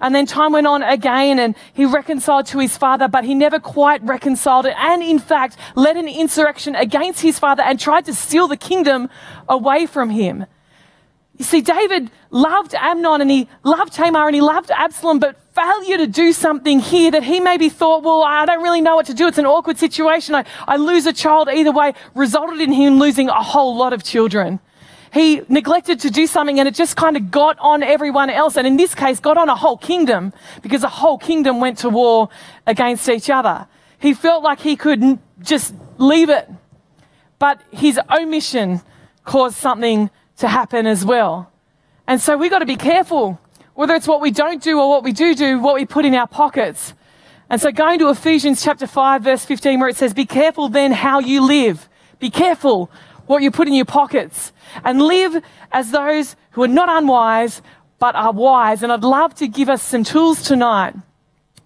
And 0.00 0.14
then 0.14 0.26
time 0.26 0.52
went 0.52 0.66
on 0.66 0.82
again 0.82 1.38
and 1.38 1.54
he 1.74 1.84
reconciled 1.84 2.46
to 2.46 2.58
his 2.58 2.76
father, 2.76 3.08
but 3.08 3.24
he 3.24 3.34
never 3.34 3.58
quite 3.58 4.02
reconciled 4.02 4.66
it. 4.66 4.74
And 4.78 5.02
in 5.02 5.18
fact, 5.18 5.56
led 5.74 5.96
an 5.96 6.08
insurrection 6.08 6.74
against 6.74 7.20
his 7.20 7.38
father 7.38 7.62
and 7.62 7.78
tried 7.78 8.06
to 8.06 8.14
steal 8.14 8.48
the 8.48 8.56
kingdom 8.56 9.10
away 9.48 9.86
from 9.86 10.10
him. 10.10 10.46
You 11.36 11.44
see, 11.44 11.60
David 11.60 12.10
loved 12.30 12.74
Amnon 12.74 13.20
and 13.20 13.30
he 13.30 13.48
loved 13.62 13.94
Tamar 13.94 14.26
and 14.26 14.34
he 14.34 14.42
loved 14.42 14.70
Absalom, 14.70 15.20
but 15.20 15.36
failure 15.54 15.96
to 15.98 16.06
do 16.06 16.32
something 16.32 16.80
here 16.80 17.10
that 17.10 17.22
he 17.22 17.40
maybe 17.40 17.68
thought, 17.68 18.02
well, 18.02 18.22
I 18.22 18.44
don't 18.44 18.62
really 18.62 18.82
know 18.82 18.96
what 18.96 19.06
to 19.06 19.14
do. 19.14 19.26
It's 19.26 19.38
an 19.38 19.46
awkward 19.46 19.78
situation. 19.78 20.34
I, 20.34 20.44
I 20.68 20.76
lose 20.76 21.06
a 21.06 21.12
child 21.12 21.48
either 21.48 21.72
way, 21.72 21.94
resulted 22.14 22.60
in 22.60 22.72
him 22.72 22.98
losing 22.98 23.28
a 23.28 23.42
whole 23.42 23.76
lot 23.76 23.92
of 23.92 24.02
children 24.02 24.60
he 25.12 25.42
neglected 25.48 26.00
to 26.00 26.10
do 26.10 26.26
something 26.26 26.60
and 26.60 26.68
it 26.68 26.74
just 26.74 26.96
kind 26.96 27.16
of 27.16 27.30
got 27.30 27.58
on 27.58 27.82
everyone 27.82 28.30
else. 28.30 28.56
And 28.56 28.66
in 28.66 28.76
this 28.76 28.94
case, 28.94 29.18
got 29.18 29.36
on 29.36 29.48
a 29.48 29.56
whole 29.56 29.76
kingdom 29.76 30.32
because 30.62 30.84
a 30.84 30.88
whole 30.88 31.18
kingdom 31.18 31.60
went 31.60 31.78
to 31.78 31.88
war 31.88 32.28
against 32.66 33.08
each 33.08 33.28
other. 33.28 33.66
He 33.98 34.14
felt 34.14 34.44
like 34.44 34.60
he 34.60 34.76
could 34.76 35.18
just 35.40 35.74
leave 35.98 36.30
it. 36.30 36.48
But 37.38 37.60
his 37.72 37.98
omission 38.10 38.82
caused 39.24 39.56
something 39.56 40.10
to 40.38 40.48
happen 40.48 40.86
as 40.86 41.04
well. 41.04 41.50
And 42.06 42.20
so 42.20 42.36
we've 42.36 42.50
got 42.50 42.60
to 42.60 42.66
be 42.66 42.76
careful, 42.76 43.40
whether 43.74 43.94
it's 43.94 44.06
what 44.06 44.20
we 44.20 44.30
don't 44.30 44.62
do 44.62 44.78
or 44.78 44.88
what 44.88 45.02
we 45.02 45.12
do 45.12 45.34
do, 45.34 45.58
what 45.58 45.74
we 45.74 45.86
put 45.86 46.04
in 46.04 46.14
our 46.14 46.26
pockets. 46.26 46.94
And 47.48 47.60
so 47.60 47.72
going 47.72 47.98
to 47.98 48.10
Ephesians 48.10 48.62
chapter 48.62 48.86
5 48.86 49.22
verse 49.22 49.44
15 49.44 49.80
where 49.80 49.88
it 49.88 49.96
says, 49.96 50.14
be 50.14 50.24
careful 50.24 50.68
then 50.68 50.92
how 50.92 51.18
you 51.18 51.44
live. 51.44 51.88
Be 52.20 52.30
careful 52.30 52.90
what 53.26 53.42
you 53.42 53.50
put 53.50 53.66
in 53.66 53.74
your 53.74 53.86
pockets 53.86 54.52
and 54.84 55.00
live 55.00 55.42
as 55.72 55.90
those 55.90 56.36
who 56.52 56.62
are 56.62 56.68
not 56.68 56.88
unwise, 56.88 57.62
but 57.98 58.14
are 58.14 58.32
wise. 58.32 58.82
And 58.82 58.92
I'd 58.92 59.04
love 59.04 59.34
to 59.36 59.48
give 59.48 59.68
us 59.68 59.82
some 59.82 60.04
tools 60.04 60.42
tonight 60.42 60.94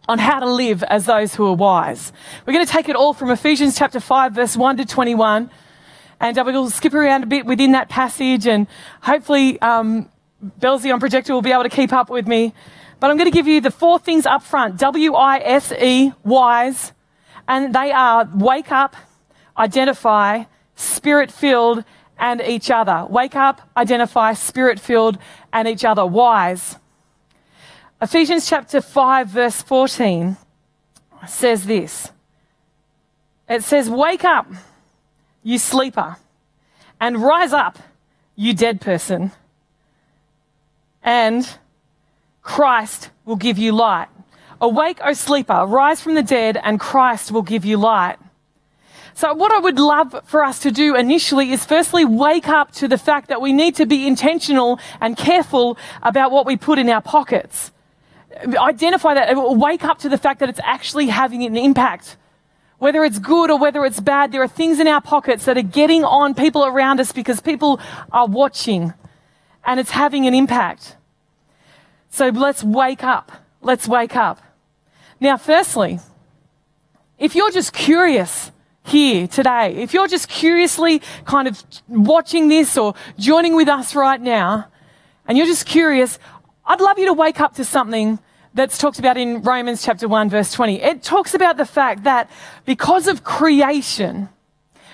on 0.08 0.18
how 0.18 0.40
to 0.40 0.50
live 0.50 0.82
as 0.84 1.06
those 1.06 1.34
who 1.34 1.46
are 1.46 1.54
wise. 1.54 2.12
We're 2.46 2.52
going 2.52 2.66
to 2.66 2.70
take 2.70 2.88
it 2.88 2.96
all 2.96 3.14
from 3.14 3.30
Ephesians 3.30 3.76
chapter 3.78 4.00
5, 4.00 4.34
verse 4.34 4.56
1 4.56 4.76
to 4.78 4.84
21. 4.84 5.50
And 6.20 6.38
uh, 6.38 6.44
we'll 6.46 6.70
skip 6.70 6.94
around 6.94 7.22
a 7.22 7.26
bit 7.26 7.46
within 7.46 7.72
that 7.72 7.88
passage, 7.88 8.46
and 8.46 8.66
hopefully, 9.02 9.60
um, 9.60 10.08
Belzy 10.60 10.92
on 10.92 11.00
projector 11.00 11.32
will 11.32 11.42
be 11.42 11.52
able 11.52 11.62
to 11.62 11.68
keep 11.68 11.92
up 11.92 12.10
with 12.10 12.26
me. 12.26 12.52
But 13.00 13.10
I'm 13.10 13.16
going 13.16 13.30
to 13.30 13.34
give 13.34 13.46
you 13.46 13.60
the 13.60 13.70
four 13.70 13.98
things 13.98 14.26
up 14.26 14.42
front 14.42 14.78
W 14.78 15.14
I 15.14 15.38
S 15.38 15.72
E, 15.72 16.12
wise. 16.22 16.92
And 17.46 17.74
they 17.74 17.92
are 17.92 18.28
wake 18.34 18.72
up, 18.72 18.96
identify, 19.58 20.44
spirit 20.76 21.30
filled, 21.30 21.84
and 22.24 22.40
each 22.40 22.70
other. 22.70 23.06
Wake 23.10 23.36
up, 23.36 23.60
identify, 23.76 24.32
spirit 24.32 24.80
filled, 24.80 25.18
and 25.52 25.68
each 25.68 25.84
other. 25.84 26.06
Wise. 26.06 26.76
Ephesians 28.00 28.48
chapter 28.48 28.80
5, 28.80 29.28
verse 29.28 29.60
14 29.60 30.38
says 31.28 31.66
this 31.66 32.10
It 33.46 33.62
says, 33.62 33.90
Wake 33.90 34.24
up, 34.24 34.46
you 35.42 35.58
sleeper, 35.58 36.16
and 36.98 37.22
rise 37.22 37.52
up, 37.52 37.78
you 38.36 38.54
dead 38.54 38.80
person, 38.80 39.30
and 41.02 41.46
Christ 42.40 43.10
will 43.26 43.36
give 43.36 43.58
you 43.58 43.72
light. 43.72 44.08
Awake, 44.62 44.98
O 45.04 45.12
sleeper, 45.12 45.66
rise 45.66 46.00
from 46.00 46.14
the 46.14 46.22
dead, 46.22 46.58
and 46.64 46.80
Christ 46.80 47.30
will 47.30 47.42
give 47.42 47.66
you 47.66 47.76
light. 47.76 48.16
So 49.16 49.32
what 49.32 49.52
I 49.52 49.60
would 49.60 49.78
love 49.78 50.22
for 50.24 50.42
us 50.42 50.58
to 50.60 50.72
do 50.72 50.96
initially 50.96 51.52
is 51.52 51.64
firstly 51.64 52.04
wake 52.04 52.48
up 52.48 52.72
to 52.72 52.88
the 52.88 52.98
fact 52.98 53.28
that 53.28 53.40
we 53.40 53.52
need 53.52 53.76
to 53.76 53.86
be 53.86 54.08
intentional 54.08 54.80
and 55.00 55.16
careful 55.16 55.78
about 56.02 56.32
what 56.32 56.46
we 56.46 56.56
put 56.56 56.80
in 56.80 56.88
our 56.88 57.00
pockets. 57.00 57.70
Identify 58.44 59.14
that, 59.14 59.36
wake 59.36 59.84
up 59.84 59.98
to 60.00 60.08
the 60.08 60.18
fact 60.18 60.40
that 60.40 60.48
it's 60.48 60.60
actually 60.64 61.06
having 61.06 61.44
an 61.44 61.56
impact. 61.56 62.16
Whether 62.78 63.04
it's 63.04 63.20
good 63.20 63.52
or 63.52 63.58
whether 63.58 63.84
it's 63.84 64.00
bad, 64.00 64.32
there 64.32 64.42
are 64.42 64.48
things 64.48 64.80
in 64.80 64.88
our 64.88 65.00
pockets 65.00 65.44
that 65.44 65.56
are 65.56 65.62
getting 65.62 66.02
on 66.02 66.34
people 66.34 66.66
around 66.66 66.98
us 66.98 67.12
because 67.12 67.40
people 67.40 67.80
are 68.10 68.26
watching 68.26 68.92
and 69.64 69.78
it's 69.78 69.92
having 69.92 70.26
an 70.26 70.34
impact. 70.34 70.96
So 72.10 72.28
let's 72.30 72.64
wake 72.64 73.04
up. 73.04 73.30
Let's 73.62 73.86
wake 73.86 74.16
up. 74.16 74.42
Now, 75.20 75.36
firstly, 75.36 76.00
if 77.16 77.36
you're 77.36 77.52
just 77.52 77.72
curious 77.72 78.50
here 78.84 79.26
today, 79.26 79.74
if 79.76 79.94
you're 79.94 80.06
just 80.06 80.28
curiously 80.28 81.00
kind 81.24 81.48
of 81.48 81.62
watching 81.88 82.48
this 82.48 82.76
or 82.76 82.94
joining 83.18 83.56
with 83.56 83.68
us 83.68 83.94
right 83.94 84.20
now, 84.20 84.68
and 85.26 85.38
you're 85.38 85.46
just 85.46 85.66
curious, 85.66 86.18
I'd 86.66 86.80
love 86.80 86.98
you 86.98 87.06
to 87.06 87.14
wake 87.14 87.40
up 87.40 87.54
to 87.54 87.64
something 87.64 88.18
that's 88.52 88.78
talked 88.78 88.98
about 88.98 89.16
in 89.16 89.42
Romans 89.42 89.82
chapter 89.82 90.06
1 90.06 90.28
verse 90.28 90.52
20. 90.52 90.80
It 90.82 91.02
talks 91.02 91.34
about 91.34 91.56
the 91.56 91.64
fact 91.64 92.04
that 92.04 92.30
because 92.66 93.08
of 93.08 93.24
creation, 93.24 94.28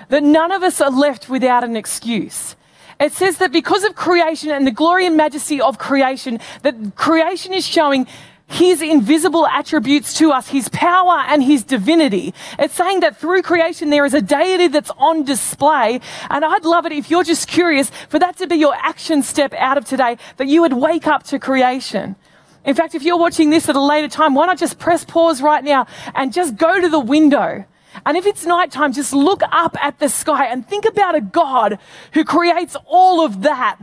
that 0.08 0.22
none 0.22 0.52
of 0.52 0.62
us 0.62 0.80
are 0.80 0.90
left 0.90 1.28
without 1.28 1.64
an 1.64 1.76
excuse. 1.76 2.56
It 3.00 3.12
says 3.12 3.38
that 3.38 3.50
because 3.50 3.82
of 3.84 3.94
creation 3.96 4.50
and 4.50 4.66
the 4.66 4.70
glory 4.70 5.06
and 5.06 5.16
majesty 5.16 5.60
of 5.60 5.78
creation, 5.78 6.38
that 6.62 6.94
creation 6.94 7.52
is 7.52 7.66
showing 7.66 8.06
his 8.50 8.82
invisible 8.82 9.46
attributes 9.46 10.12
to 10.14 10.32
us, 10.32 10.48
his 10.48 10.68
power 10.70 11.24
and 11.28 11.42
his 11.42 11.62
divinity. 11.62 12.34
It's 12.58 12.74
saying 12.74 13.00
that 13.00 13.16
through 13.16 13.42
creation 13.42 13.90
there 13.90 14.04
is 14.04 14.12
a 14.12 14.20
deity 14.20 14.66
that's 14.66 14.90
on 14.98 15.24
display. 15.24 16.00
And 16.28 16.44
I'd 16.44 16.64
love 16.64 16.84
it 16.84 16.92
if 16.92 17.10
you're 17.10 17.24
just 17.24 17.46
curious 17.46 17.90
for 18.08 18.18
that 18.18 18.36
to 18.38 18.48
be 18.48 18.56
your 18.56 18.74
action 18.74 19.22
step 19.22 19.54
out 19.54 19.78
of 19.78 19.84
today, 19.84 20.18
that 20.36 20.48
you 20.48 20.62
would 20.62 20.72
wake 20.72 21.06
up 21.06 21.22
to 21.24 21.38
creation. 21.38 22.16
In 22.64 22.74
fact, 22.74 22.94
if 22.94 23.04
you're 23.04 23.16
watching 23.16 23.50
this 23.50 23.68
at 23.68 23.76
a 23.76 23.80
later 23.80 24.08
time, 24.08 24.34
why 24.34 24.46
not 24.46 24.58
just 24.58 24.78
press 24.78 25.04
pause 25.04 25.40
right 25.40 25.62
now 25.62 25.86
and 26.14 26.32
just 26.32 26.56
go 26.56 26.80
to 26.80 26.88
the 26.88 27.00
window? 27.00 27.64
And 28.04 28.16
if 28.16 28.26
it's 28.26 28.44
nighttime, 28.44 28.92
just 28.92 29.12
look 29.12 29.42
up 29.52 29.76
at 29.82 30.00
the 30.00 30.08
sky 30.08 30.46
and 30.46 30.66
think 30.66 30.84
about 30.84 31.14
a 31.14 31.20
God 31.20 31.78
who 32.14 32.24
creates 32.24 32.76
all 32.86 33.24
of 33.24 33.42
that. 33.42 33.78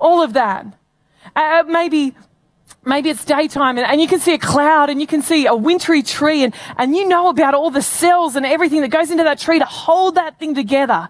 All 0.00 0.22
of 0.22 0.32
that. 0.32 0.66
Uh, 1.36 1.64
maybe 1.66 2.14
maybe 2.84 3.10
it's 3.10 3.24
daytime 3.24 3.78
and, 3.78 3.86
and, 3.86 4.00
you 4.00 4.08
can 4.08 4.20
see 4.20 4.34
a 4.34 4.38
cloud 4.38 4.90
and 4.90 5.00
you 5.00 5.06
can 5.06 5.22
see 5.22 5.46
a 5.46 5.54
wintry 5.54 6.02
tree 6.02 6.42
and, 6.42 6.54
and 6.76 6.96
you 6.96 7.06
know 7.06 7.28
about 7.28 7.54
all 7.54 7.70
the 7.70 7.82
cells 7.82 8.36
and 8.36 8.46
everything 8.46 8.80
that 8.80 8.88
goes 8.88 9.10
into 9.10 9.24
that 9.24 9.38
tree 9.38 9.58
to 9.58 9.64
hold 9.64 10.14
that 10.14 10.38
thing 10.38 10.54
together. 10.54 11.08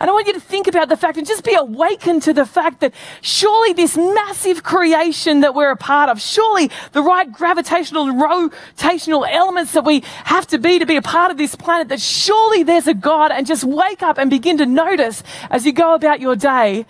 And 0.00 0.10
I 0.10 0.12
want 0.12 0.26
you 0.26 0.34
to 0.34 0.40
think 0.40 0.66
about 0.66 0.88
the 0.88 0.96
fact 0.96 1.16
and 1.16 1.26
just 1.26 1.44
be 1.44 1.54
awakened 1.54 2.22
to 2.24 2.32
the 2.32 2.44
fact 2.44 2.80
that 2.80 2.92
surely 3.22 3.72
this 3.72 3.96
massive 3.96 4.62
creation 4.62 5.40
that 5.40 5.54
we're 5.54 5.70
a 5.70 5.76
part 5.76 6.10
of, 6.10 6.20
surely 6.20 6.70
the 6.92 7.02
right 7.02 7.30
gravitational 7.30 8.08
and 8.08 8.20
rotational 8.20 9.26
elements 9.28 9.72
that 9.72 9.84
we 9.84 10.00
have 10.24 10.46
to 10.48 10.58
be 10.58 10.78
to 10.78 10.86
be 10.86 10.96
a 10.96 11.02
part 11.02 11.30
of 11.30 11.38
this 11.38 11.54
planet, 11.54 11.88
that 11.88 12.00
surely 12.00 12.62
there's 12.62 12.86
a 12.86 12.94
God 12.94 13.30
and 13.30 13.46
just 13.46 13.64
wake 13.64 14.02
up 14.02 14.18
and 14.18 14.28
begin 14.28 14.58
to 14.58 14.66
notice 14.66 15.22
as 15.50 15.64
you 15.64 15.72
go 15.72 15.94
about 15.94 16.20
your 16.20 16.36
day 16.36 16.84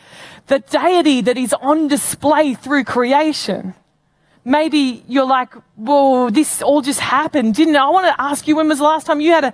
the 0.46 0.58
deity 0.60 1.20
that 1.20 1.36
is 1.36 1.52
on 1.54 1.88
display 1.88 2.54
through 2.54 2.84
creation. 2.84 3.74
Maybe 4.46 5.02
you're 5.08 5.26
like, 5.26 5.54
whoa, 5.74 6.30
this 6.30 6.62
all 6.62 6.80
just 6.80 7.00
happened, 7.00 7.56
didn't 7.56 7.74
it? 7.74 7.80
I 7.80 7.90
want 7.90 8.06
to 8.06 8.22
ask 8.22 8.46
you, 8.46 8.54
when 8.54 8.68
was 8.68 8.78
the 8.78 8.84
last 8.84 9.04
time 9.04 9.20
you 9.20 9.32
had 9.32 9.42
a 9.42 9.52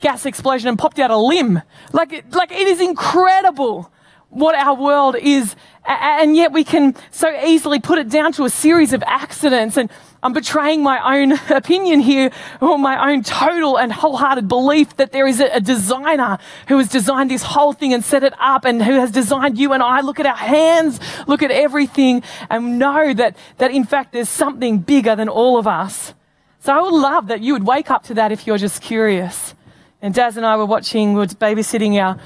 gas 0.00 0.26
explosion 0.26 0.68
and 0.68 0.76
popped 0.76 0.98
out 0.98 1.12
a 1.12 1.16
limb? 1.16 1.62
Like, 1.92 2.34
like 2.34 2.50
it 2.50 2.66
is 2.66 2.80
incredible 2.80 3.92
what 4.30 4.56
our 4.56 4.74
world 4.74 5.14
is. 5.14 5.54
And 5.84 6.34
yet 6.34 6.50
we 6.50 6.64
can 6.64 6.96
so 7.12 7.32
easily 7.44 7.78
put 7.78 7.98
it 7.98 8.08
down 8.08 8.32
to 8.32 8.44
a 8.44 8.50
series 8.50 8.92
of 8.92 9.04
accidents 9.06 9.76
and 9.76 9.88
I'm 10.22 10.32
betraying 10.32 10.82
my 10.82 11.20
own 11.20 11.32
opinion 11.50 12.00
here 12.00 12.30
or 12.60 12.78
my 12.78 13.10
own 13.10 13.22
total 13.22 13.78
and 13.78 13.92
wholehearted 13.92 14.48
belief 14.48 14.96
that 14.96 15.12
there 15.12 15.26
is 15.26 15.40
a, 15.40 15.60
designer 15.60 16.38
who 16.68 16.78
has 16.78 16.88
designed 16.88 17.30
this 17.30 17.42
whole 17.42 17.72
thing 17.72 17.92
and 17.92 18.04
set 18.04 18.22
it 18.22 18.32
up 18.38 18.64
and 18.64 18.82
who 18.82 18.92
has 18.92 19.10
designed 19.10 19.58
you 19.58 19.72
and 19.72 19.82
I. 19.82 20.00
Look 20.00 20.20
at 20.20 20.26
our 20.26 20.36
hands, 20.36 21.00
look 21.26 21.42
at 21.42 21.50
everything 21.50 22.22
and 22.50 22.78
know 22.78 23.12
that, 23.14 23.36
that 23.58 23.70
in 23.70 23.84
fact 23.84 24.12
there's 24.12 24.28
something 24.28 24.78
bigger 24.78 25.16
than 25.16 25.28
all 25.28 25.58
of 25.58 25.66
us. 25.66 26.14
So 26.60 26.72
I 26.72 26.80
would 26.80 26.94
love 26.94 27.28
that 27.28 27.42
you 27.42 27.52
would 27.52 27.66
wake 27.66 27.90
up 27.90 28.04
to 28.04 28.14
that 28.14 28.32
if 28.32 28.46
you're 28.46 28.58
just 28.58 28.82
curious. 28.82 29.54
And 30.02 30.14
Daz 30.14 30.36
and 30.36 30.44
I 30.44 30.56
were 30.56 30.66
watching, 30.66 31.14
we 31.14 31.20
were 31.20 31.26
babysitting 31.26 32.00
our 32.02 32.18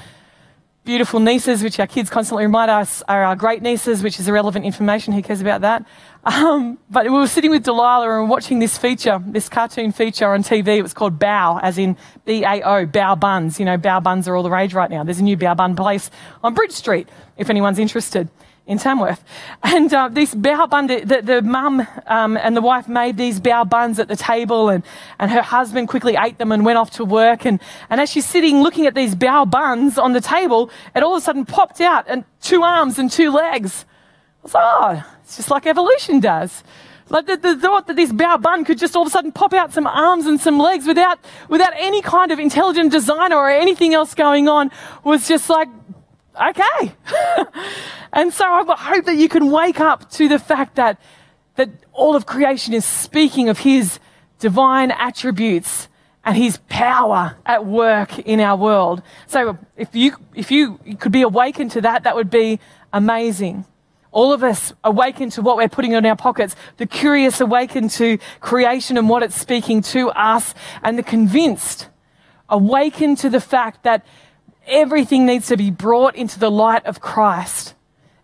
beautiful 0.90 1.20
nieces, 1.20 1.62
which 1.62 1.78
our 1.78 1.86
kids 1.86 2.10
constantly 2.10 2.44
remind 2.44 2.68
us 2.68 3.00
are 3.06 3.22
our 3.22 3.36
great 3.36 3.62
nieces, 3.62 4.02
which 4.02 4.18
is 4.18 4.26
irrelevant 4.26 4.64
information. 4.64 5.12
Who 5.12 5.22
cares 5.22 5.40
about 5.40 5.60
that? 5.60 5.86
Um, 6.24 6.78
but 6.90 7.04
we 7.04 7.10
were 7.12 7.28
sitting 7.28 7.52
with 7.52 7.62
Delilah 7.62 8.20
and 8.20 8.28
watching 8.28 8.58
this 8.58 8.76
feature, 8.76 9.22
this 9.24 9.48
cartoon 9.48 9.92
feature 9.92 10.26
on 10.26 10.42
TV. 10.42 10.78
It 10.78 10.82
was 10.82 10.92
called 10.92 11.16
Bow, 11.16 11.60
as 11.62 11.78
in 11.78 11.96
B-A-O, 12.24 12.86
Bao 12.86 13.20
Buns. 13.20 13.60
You 13.60 13.66
know, 13.66 13.76
Bow 13.76 14.00
Buns 14.00 14.26
are 14.26 14.34
all 14.34 14.42
the 14.42 14.50
rage 14.50 14.74
right 14.74 14.90
now. 14.90 15.04
There's 15.04 15.20
a 15.20 15.22
new 15.22 15.36
Bao 15.36 15.56
Bun 15.56 15.76
place 15.76 16.10
on 16.42 16.54
Bridge 16.54 16.72
Street, 16.72 17.08
if 17.36 17.48
anyone's 17.50 17.78
interested 17.78 18.28
in 18.70 18.78
Tamworth. 18.78 19.22
And 19.64 19.92
uh, 19.92 20.08
this 20.08 20.32
bao 20.32 20.70
bun, 20.70 20.86
the, 20.86 21.20
the 21.22 21.42
mum 21.42 21.86
um, 22.06 22.36
and 22.36 22.56
the 22.56 22.60
wife 22.62 22.88
made 22.88 23.16
these 23.16 23.40
bao 23.40 23.68
buns 23.68 23.98
at 23.98 24.06
the 24.06 24.14
table, 24.14 24.68
and, 24.68 24.84
and 25.18 25.30
her 25.32 25.42
husband 25.42 25.88
quickly 25.88 26.16
ate 26.16 26.38
them 26.38 26.52
and 26.52 26.64
went 26.64 26.78
off 26.78 26.92
to 26.92 27.04
work. 27.04 27.44
And, 27.44 27.60
and 27.90 28.00
as 28.00 28.10
she's 28.10 28.26
sitting 28.26 28.62
looking 28.62 28.86
at 28.86 28.94
these 28.94 29.16
bao 29.16 29.50
buns 29.50 29.98
on 29.98 30.12
the 30.12 30.20
table, 30.20 30.70
it 30.94 31.02
all 31.02 31.16
of 31.16 31.22
a 31.22 31.24
sudden 31.24 31.44
popped 31.44 31.80
out 31.80 32.04
and 32.06 32.24
two 32.40 32.62
arms 32.62 32.96
and 32.98 33.10
two 33.10 33.32
legs. 33.32 33.84
I 33.88 34.42
was 34.44 34.54
like, 34.54 34.64
oh, 34.64 35.04
it's 35.24 35.36
just 35.36 35.50
like 35.50 35.66
evolution 35.66 36.20
does. 36.20 36.62
Like 37.08 37.26
the, 37.26 37.36
the, 37.36 37.56
thought 37.56 37.88
that 37.88 37.96
this 37.96 38.12
bao 38.12 38.40
bun 38.40 38.64
could 38.64 38.78
just 38.78 38.94
all 38.94 39.02
of 39.02 39.08
a 39.08 39.10
sudden 39.10 39.32
pop 39.32 39.52
out 39.52 39.72
some 39.72 39.88
arms 39.88 40.26
and 40.26 40.40
some 40.40 40.60
legs 40.60 40.86
without, 40.86 41.18
without 41.48 41.72
any 41.74 42.02
kind 42.02 42.30
of 42.30 42.38
intelligent 42.38 42.92
designer 42.92 43.34
or 43.34 43.50
anything 43.50 43.94
else 43.94 44.14
going 44.14 44.48
on 44.48 44.70
was 45.02 45.26
just 45.26 45.50
like, 45.50 45.68
okay. 46.34 46.92
and 48.12 48.32
so 48.32 48.44
I 48.44 48.64
hope 48.76 49.04
that 49.06 49.16
you 49.16 49.28
can 49.28 49.50
wake 49.50 49.80
up 49.80 50.10
to 50.12 50.28
the 50.28 50.38
fact 50.38 50.76
that, 50.76 51.00
that 51.56 51.70
all 51.92 52.16
of 52.16 52.26
creation 52.26 52.74
is 52.74 52.84
speaking 52.84 53.48
of 53.48 53.58
his 53.60 53.98
divine 54.38 54.90
attributes 54.90 55.88
and 56.24 56.36
his 56.36 56.58
power 56.68 57.36
at 57.46 57.64
work 57.64 58.18
in 58.18 58.40
our 58.40 58.56
world. 58.56 59.02
So 59.26 59.58
if 59.76 59.94
you, 59.94 60.16
if 60.34 60.50
you 60.50 60.78
could 60.98 61.12
be 61.12 61.22
awakened 61.22 61.70
to 61.72 61.80
that, 61.82 62.04
that 62.04 62.14
would 62.14 62.30
be 62.30 62.60
amazing. 62.92 63.64
All 64.12 64.32
of 64.32 64.42
us 64.42 64.72
awaken 64.82 65.30
to 65.30 65.42
what 65.42 65.56
we're 65.56 65.68
putting 65.68 65.92
in 65.92 66.04
our 66.04 66.16
pockets. 66.16 66.56
The 66.78 66.86
curious 66.86 67.40
awaken 67.40 67.88
to 67.90 68.18
creation 68.40 68.98
and 68.98 69.08
what 69.08 69.22
it's 69.22 69.40
speaking 69.40 69.82
to 69.82 70.10
us. 70.10 70.54
And 70.82 70.98
the 70.98 71.02
convinced 71.02 71.88
awaken 72.48 73.14
to 73.16 73.30
the 73.30 73.40
fact 73.40 73.84
that 73.84 74.04
everything 74.70 75.26
needs 75.26 75.48
to 75.48 75.56
be 75.56 75.70
brought 75.70 76.16
into 76.16 76.38
the 76.38 76.50
light 76.50 76.86
of 76.86 77.00
Christ. 77.00 77.74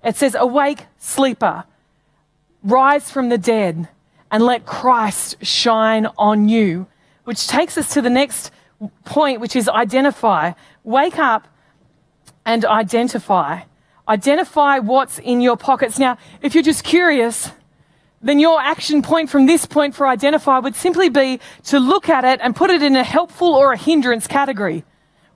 It 0.04 0.16
says, 0.16 0.36
Awake, 0.38 0.86
sleeper, 0.98 1.64
rise 2.62 3.10
from 3.10 3.28
the 3.28 3.38
dead, 3.38 3.88
and 4.30 4.44
let 4.44 4.66
Christ 4.66 5.44
shine 5.44 6.06
on 6.18 6.48
you. 6.48 6.86
Which 7.24 7.48
takes 7.48 7.76
us 7.76 7.92
to 7.94 8.02
the 8.02 8.10
next 8.10 8.52
point, 9.04 9.40
which 9.40 9.56
is 9.56 9.68
identify. 9.68 10.52
Wake 10.84 11.18
up 11.18 11.48
and 12.44 12.64
identify. 12.64 13.62
Identify 14.08 14.78
what's 14.78 15.18
in 15.18 15.40
your 15.40 15.56
pockets. 15.56 15.98
Now, 15.98 16.18
if 16.42 16.54
you're 16.54 16.62
just 16.62 16.84
curious, 16.84 17.50
then 18.22 18.38
your 18.38 18.60
action 18.60 19.02
point 19.02 19.30
from 19.30 19.46
this 19.46 19.66
point 19.66 19.94
for 19.94 20.06
identify 20.06 20.58
would 20.58 20.76
simply 20.76 21.08
be 21.08 21.40
to 21.64 21.80
look 21.80 22.08
at 22.08 22.24
it 22.24 22.40
and 22.42 22.54
put 22.54 22.70
it 22.70 22.82
in 22.82 22.94
a 22.94 23.04
helpful 23.04 23.52
or 23.54 23.72
a 23.72 23.76
hindrance 23.76 24.26
category 24.26 24.84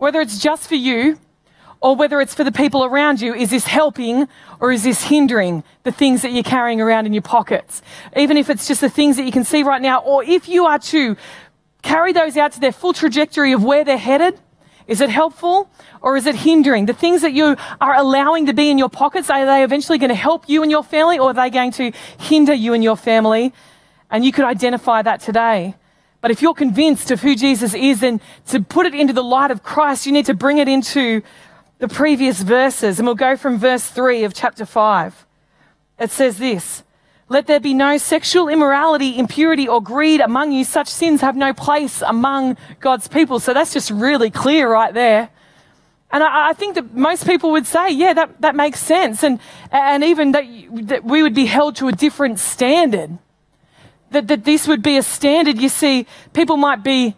whether 0.00 0.21
it's 0.21 0.38
just 0.38 0.66
for 0.66 0.76
you 0.76 1.19
or 1.83 1.95
whether 1.95 2.21
it's 2.21 2.35
for 2.35 2.42
the 2.42 2.52
people 2.52 2.85
around 2.85 3.21
you, 3.21 3.35
is 3.35 3.50
this 3.50 3.66
helping 3.66 4.26
or 4.59 4.73
is 4.73 4.83
this 4.83 5.04
hindering 5.04 5.62
the 5.83 5.92
things 5.92 6.23
that 6.23 6.33
you're 6.33 6.42
carrying 6.42 6.80
around 6.80 7.04
in 7.04 7.12
your 7.12 7.23
pockets? 7.23 7.83
Even 8.16 8.38
if 8.38 8.49
it's 8.49 8.66
just 8.66 8.80
the 8.80 8.88
things 8.88 9.19
that 9.19 9.25
you 9.25 9.33
can 9.33 9.45
see 9.45 9.62
right 9.62 9.80
now, 9.80 10.00
or 10.00 10.25
if 10.25 10.49
you 10.49 10.64
are 10.64 10.78
to 10.78 11.16
carry 11.83 12.12
those 12.12 12.37
out 12.38 12.52
to 12.52 12.61
their 12.61 12.73
full 12.73 12.95
trajectory 12.95 13.52
of 13.52 13.62
where 13.62 13.85
they're 13.85 13.99
headed, 13.99 14.40
is 14.87 15.02
it 15.02 15.11
helpful 15.11 15.71
or 16.00 16.16
is 16.16 16.26
it 16.26 16.35
hindering? 16.35 16.87
The 16.87 16.95
things 16.95 17.20
that 17.20 17.35
you 17.35 17.57
are 17.81 17.94
allowing 17.94 18.46
to 18.46 18.55
be 18.55 18.70
in 18.70 18.79
your 18.79 18.88
pockets, 18.88 19.29
are 19.29 19.44
they 19.44 19.62
eventually 19.62 19.98
going 19.98 20.09
to 20.09 20.14
help 20.14 20.48
you 20.48 20.62
and 20.62 20.70
your 20.70 20.83
family 20.83 21.18
or 21.18 21.31
are 21.31 21.35
they 21.35 21.51
going 21.51 21.72
to 21.72 21.92
hinder 22.18 22.55
you 22.55 22.72
and 22.72 22.83
your 22.83 22.96
family? 22.96 23.53
And 24.11 24.25
you 24.25 24.33
could 24.33 24.46
identify 24.46 25.03
that 25.03 25.20
today. 25.20 25.75
But 26.20 26.30
if 26.30 26.42
you're 26.42 26.54
convinced 26.54 27.11
of 27.11 27.20
who 27.20 27.35
Jesus 27.35 27.74
is, 27.74 28.00
then 28.00 28.20
to 28.48 28.61
put 28.61 28.87
it 28.87 28.94
into 28.94 29.12
the 29.12 29.24
light 29.24 29.50
of 29.50 29.62
Christ, 29.62 30.06
you 30.06 30.12
need 30.12 30.26
to 30.26 30.35
bring 30.35 30.59
it 30.59 30.68
into 30.68 31.22
the 31.78 31.88
previous 31.88 32.42
verses. 32.42 32.98
And 32.98 33.06
we'll 33.06 33.14
go 33.14 33.37
from 33.37 33.59
verse 33.59 33.87
3 33.88 34.24
of 34.24 34.35
chapter 34.35 34.66
5. 34.66 35.26
It 35.98 36.11
says 36.11 36.38
this 36.38 36.83
Let 37.28 37.46
there 37.46 37.61
be 37.61 37.72
no 37.72 37.96
sexual 37.96 38.48
immorality, 38.48 39.18
impurity, 39.18 39.66
or 39.66 39.83
greed 39.83 40.20
among 40.20 40.52
you. 40.52 40.64
Such 40.64 40.88
sins 40.88 41.22
have 41.22 41.37
no 41.37 41.54
place 41.54 42.02
among 42.02 42.59
God's 42.80 43.09
people. 43.09 43.40
So 43.40 43.54
that's 43.54 43.72
just 43.72 43.90
really 43.90 44.30
clear 44.30 44.70
right 44.70 44.92
there. 44.92 45.30
And 46.12 46.22
I, 46.22 46.50
I 46.50 46.52
think 46.52 46.74
that 46.74 46.92
most 46.92 47.24
people 47.24 47.52
would 47.52 47.66
say, 47.66 47.90
yeah, 47.92 48.12
that, 48.12 48.40
that 48.42 48.56
makes 48.56 48.80
sense. 48.80 49.22
And, 49.22 49.38
and 49.70 50.04
even 50.04 50.33
that, 50.33 50.44
that 50.88 51.04
we 51.04 51.22
would 51.22 51.35
be 51.35 51.46
held 51.46 51.76
to 51.76 51.88
a 51.88 51.92
different 51.92 52.40
standard 52.40 53.18
that, 54.11 54.29
that 54.29 54.44
this 54.44 54.66
would 54.66 54.83
be 54.83 54.96
a 54.96 55.03
standard. 55.03 55.59
You 55.59 55.68
see, 55.68 56.07
people 56.33 56.57
might 56.57 56.83
be 56.83 57.16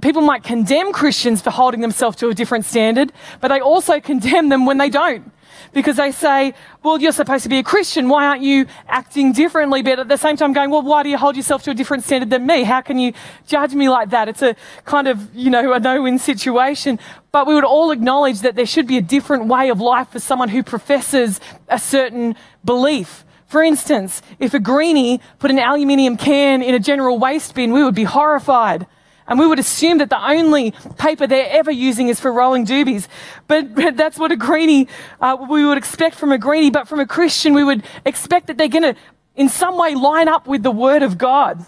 people 0.00 0.22
might 0.22 0.42
condemn 0.42 0.92
Christians 0.92 1.40
for 1.40 1.50
holding 1.50 1.80
themselves 1.80 2.16
to 2.16 2.28
a 2.28 2.34
different 2.34 2.64
standard, 2.64 3.12
but 3.40 3.48
they 3.48 3.60
also 3.60 4.00
condemn 4.10 4.48
them 4.48 4.66
when 4.66 4.78
they 4.78 4.90
don't. 4.90 5.30
Because 5.72 5.96
they 5.96 6.12
say, 6.12 6.54
well, 6.82 7.00
you're 7.00 7.12
supposed 7.12 7.42
to 7.44 7.48
be 7.48 7.58
a 7.58 7.62
Christian. 7.62 8.08
Why 8.08 8.26
aren't 8.26 8.42
you 8.42 8.66
acting 8.86 9.32
differently? 9.32 9.82
But 9.82 9.98
at 9.98 10.08
the 10.08 10.16
same 10.16 10.36
time 10.36 10.52
going, 10.52 10.70
well, 10.70 10.82
why 10.82 11.02
do 11.02 11.08
you 11.08 11.18
hold 11.18 11.36
yourself 11.36 11.64
to 11.64 11.70
a 11.70 11.74
different 11.74 12.04
standard 12.04 12.30
than 12.30 12.46
me? 12.46 12.62
How 12.62 12.80
can 12.80 12.98
you 12.98 13.12
judge 13.46 13.74
me 13.74 13.88
like 13.88 14.10
that? 14.10 14.28
It's 14.28 14.42
a 14.42 14.54
kind 14.84 15.08
of, 15.08 15.34
you 15.34 15.50
know, 15.50 15.72
a 15.72 15.80
no-win 15.80 16.18
situation. 16.18 17.00
But 17.32 17.46
we 17.46 17.54
would 17.54 17.64
all 17.64 17.90
acknowledge 17.90 18.40
that 18.40 18.54
there 18.54 18.66
should 18.66 18.86
be 18.86 18.98
a 18.98 19.02
different 19.02 19.46
way 19.46 19.68
of 19.68 19.80
life 19.80 20.10
for 20.10 20.20
someone 20.20 20.48
who 20.48 20.62
professes 20.62 21.40
a 21.68 21.78
certain 21.78 22.36
belief. 22.64 23.24
For 23.54 23.62
instance, 23.62 24.20
if 24.40 24.52
a 24.52 24.58
greenie 24.58 25.20
put 25.38 25.52
an 25.52 25.60
aluminium 25.60 26.16
can 26.16 26.60
in 26.60 26.74
a 26.74 26.80
general 26.80 27.20
waste 27.20 27.54
bin, 27.54 27.72
we 27.72 27.84
would 27.84 27.94
be 27.94 28.02
horrified. 28.02 28.84
And 29.28 29.38
we 29.38 29.46
would 29.46 29.60
assume 29.60 29.98
that 29.98 30.10
the 30.10 30.20
only 30.20 30.72
paper 30.98 31.28
they're 31.28 31.50
ever 31.50 31.70
using 31.70 32.08
is 32.08 32.18
for 32.18 32.32
rolling 32.32 32.66
doobies. 32.66 33.06
But, 33.46 33.76
but 33.76 33.96
that's 33.96 34.18
what 34.18 34.32
a 34.32 34.36
greenie, 34.36 34.88
uh, 35.20 35.36
we 35.48 35.64
would 35.64 35.78
expect 35.78 36.16
from 36.16 36.32
a 36.32 36.36
greenie. 36.36 36.70
But 36.70 36.88
from 36.88 36.98
a 36.98 37.06
Christian, 37.06 37.54
we 37.54 37.62
would 37.62 37.84
expect 38.04 38.48
that 38.48 38.58
they're 38.58 38.66
going 38.66 38.92
to, 38.92 38.96
in 39.36 39.48
some 39.48 39.78
way, 39.78 39.94
line 39.94 40.26
up 40.26 40.48
with 40.48 40.64
the 40.64 40.72
Word 40.72 41.04
of 41.04 41.16
God. 41.16 41.64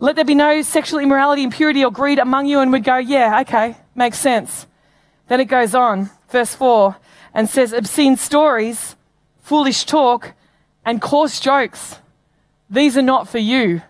Let 0.00 0.16
there 0.16 0.24
be 0.24 0.34
no 0.34 0.62
sexual 0.62 0.98
immorality, 0.98 1.44
impurity, 1.44 1.84
or 1.84 1.92
greed 1.92 2.18
among 2.18 2.46
you. 2.46 2.58
And 2.58 2.72
we'd 2.72 2.82
go, 2.82 2.96
yeah, 2.96 3.42
okay, 3.42 3.76
makes 3.94 4.18
sense. 4.18 4.66
Then 5.28 5.38
it 5.38 5.44
goes 5.44 5.76
on, 5.76 6.10
verse 6.30 6.56
4, 6.56 6.96
and 7.34 7.48
says, 7.48 7.72
obscene 7.72 8.16
stories, 8.16 8.96
foolish 9.44 9.84
talk, 9.84 10.34
and 10.84 11.00
coarse 11.00 11.40
jokes. 11.40 11.96
These 12.70 12.96
are 12.96 13.02
not 13.02 13.28
for 13.28 13.38
you. 13.38 13.82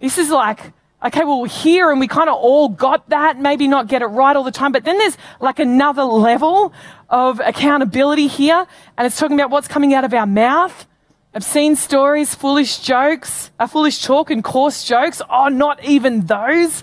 This 0.00 0.18
is 0.18 0.30
like, 0.30 0.72
okay, 1.04 1.24
well, 1.24 1.40
we're 1.40 1.48
here 1.48 1.90
and 1.90 2.00
we 2.00 2.08
kind 2.08 2.28
of 2.28 2.36
all 2.36 2.68
got 2.68 3.08
that, 3.10 3.38
maybe 3.38 3.68
not 3.68 3.86
get 3.88 4.02
it 4.02 4.06
right 4.06 4.34
all 4.34 4.44
the 4.44 4.50
time, 4.50 4.72
but 4.72 4.84
then 4.84 4.98
there's 4.98 5.16
like 5.40 5.58
another 5.58 6.04
level 6.04 6.72
of 7.08 7.40
accountability 7.40 8.26
here, 8.26 8.66
and 8.96 9.06
it's 9.06 9.18
talking 9.18 9.38
about 9.38 9.50
what's 9.50 9.68
coming 9.68 9.94
out 9.94 10.04
of 10.04 10.14
our 10.14 10.26
mouth. 10.26 10.86
Obscene 11.32 11.76
stories, 11.76 12.34
foolish 12.34 12.80
jokes, 12.80 13.52
a 13.60 13.68
foolish 13.68 14.02
talk 14.02 14.30
and 14.30 14.42
coarse 14.42 14.82
jokes. 14.84 15.22
Oh, 15.30 15.48
not 15.48 15.84
even 15.84 16.26
those. 16.26 16.82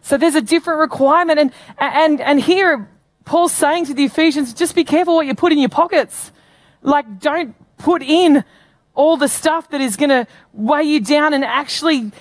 So 0.00 0.16
there's 0.16 0.34
a 0.34 0.40
different 0.40 0.80
requirement. 0.80 1.38
And, 1.38 1.52
and, 1.78 2.20
and 2.20 2.40
here, 2.40 2.88
Paul's 3.26 3.52
saying 3.52 3.86
to 3.86 3.94
the 3.94 4.04
Ephesians, 4.04 4.54
just 4.54 4.74
be 4.74 4.84
careful 4.84 5.14
what 5.14 5.26
you 5.26 5.34
put 5.34 5.52
in 5.52 5.58
your 5.58 5.68
pockets. 5.68 6.32
Like, 6.80 7.20
don't 7.20 7.54
put 7.76 8.02
in 8.02 8.44
all 8.94 9.16
the 9.16 9.28
stuff 9.28 9.70
that 9.70 9.80
is 9.80 9.96
going 9.96 10.10
to 10.10 10.26
weigh 10.52 10.82
you 10.82 11.00
down 11.00 11.32
and 11.34 11.44
actually 11.44 12.12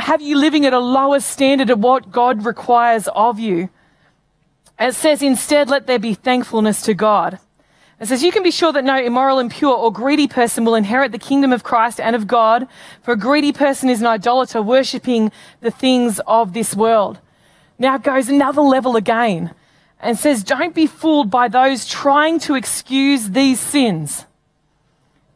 have 0.00 0.20
you 0.20 0.36
living 0.36 0.66
at 0.66 0.72
a 0.72 0.78
lower 0.78 1.20
standard 1.20 1.70
of 1.70 1.78
what 1.78 2.10
God 2.10 2.44
requires 2.44 3.08
of 3.14 3.38
you. 3.38 3.68
It 4.78 4.94
says, 4.94 5.22
instead, 5.22 5.70
let 5.70 5.86
there 5.86 5.98
be 5.98 6.14
thankfulness 6.14 6.82
to 6.82 6.94
God. 6.94 7.38
It 7.98 8.08
says, 8.08 8.22
you 8.22 8.30
can 8.30 8.42
be 8.42 8.50
sure 8.50 8.72
that 8.72 8.84
no 8.84 8.98
immoral, 8.98 9.38
impure, 9.38 9.74
or 9.74 9.90
greedy 9.90 10.28
person 10.28 10.66
will 10.66 10.74
inherit 10.74 11.12
the 11.12 11.18
kingdom 11.18 11.50
of 11.50 11.62
Christ 11.62 11.98
and 11.98 12.14
of 12.14 12.26
God, 12.26 12.68
for 13.02 13.12
a 13.12 13.18
greedy 13.18 13.52
person 13.52 13.88
is 13.88 14.02
an 14.02 14.06
idolater, 14.06 14.60
worshipping 14.60 15.32
the 15.60 15.70
things 15.70 16.20
of 16.26 16.52
this 16.52 16.76
world. 16.76 17.20
Now 17.78 17.94
it 17.94 18.02
goes 18.02 18.28
another 18.28 18.60
level 18.60 18.96
again 18.96 19.54
and 19.98 20.18
says, 20.18 20.44
don't 20.44 20.74
be 20.74 20.86
fooled 20.86 21.30
by 21.30 21.48
those 21.48 21.86
trying 21.86 22.38
to 22.40 22.54
excuse 22.54 23.30
these 23.30 23.60
sins. 23.60 24.25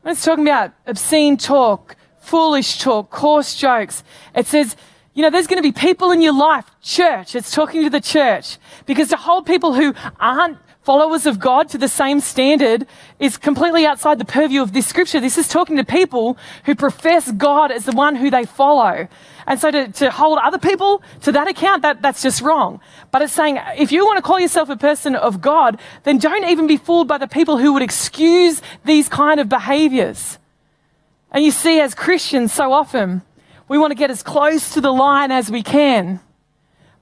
It's 0.04 0.24
talking 0.24 0.46
about 0.46 0.72
obscene 0.86 1.36
talk, 1.36 1.96
foolish 2.20 2.78
talk, 2.78 3.10
coarse 3.10 3.54
jokes. 3.54 4.02
It 4.34 4.46
says, 4.46 4.76
you 5.12 5.22
know, 5.22 5.30
there's 5.30 5.46
going 5.46 5.62
to 5.62 5.68
be 5.68 5.72
people 5.72 6.10
in 6.10 6.22
your 6.22 6.32
life, 6.32 6.64
church, 6.80 7.34
it's 7.34 7.50
talking 7.50 7.82
to 7.82 7.90
the 7.90 8.00
church, 8.00 8.56
because 8.86 9.08
to 9.08 9.16
hold 9.16 9.44
people 9.44 9.74
who 9.74 9.94
aren't 10.18 10.58
followers 10.90 11.24
of 11.24 11.38
God 11.38 11.68
to 11.68 11.78
the 11.78 11.86
same 11.86 12.18
standard 12.18 12.84
is 13.20 13.38
completely 13.38 13.86
outside 13.86 14.18
the 14.18 14.24
purview 14.24 14.60
of 14.60 14.72
this 14.72 14.88
scripture. 14.88 15.20
This 15.20 15.38
is 15.38 15.46
talking 15.46 15.76
to 15.76 15.84
people 15.84 16.36
who 16.64 16.74
profess 16.74 17.30
God 17.30 17.70
as 17.70 17.84
the 17.84 17.92
one 17.92 18.16
who 18.16 18.28
they 18.28 18.44
follow. 18.44 19.06
And 19.46 19.60
so 19.60 19.70
to, 19.70 19.86
to 19.92 20.10
hold 20.10 20.38
other 20.38 20.58
people 20.58 21.00
to 21.22 21.30
that 21.30 21.46
account, 21.46 21.82
that, 21.82 22.02
that's 22.02 22.22
just 22.22 22.42
wrong. 22.42 22.80
But 23.12 23.22
it's 23.22 23.32
saying 23.32 23.60
if 23.78 23.92
you 23.92 24.04
want 24.04 24.16
to 24.16 24.22
call 24.22 24.40
yourself 24.40 24.68
a 24.68 24.76
person 24.76 25.14
of 25.14 25.40
God, 25.40 25.78
then 26.02 26.18
don't 26.18 26.46
even 26.46 26.66
be 26.66 26.76
fooled 26.76 27.06
by 27.06 27.18
the 27.18 27.28
people 27.28 27.56
who 27.58 27.72
would 27.72 27.82
excuse 27.82 28.60
these 28.84 29.08
kind 29.08 29.38
of 29.38 29.48
behaviors. 29.48 30.38
And 31.30 31.44
you 31.44 31.52
see, 31.52 31.78
as 31.78 31.94
Christians, 31.94 32.52
so 32.52 32.72
often 32.72 33.22
we 33.68 33.78
want 33.78 33.92
to 33.92 33.94
get 33.94 34.10
as 34.10 34.24
close 34.24 34.74
to 34.74 34.80
the 34.80 34.92
line 34.92 35.30
as 35.30 35.52
we 35.52 35.62
can. 35.62 36.18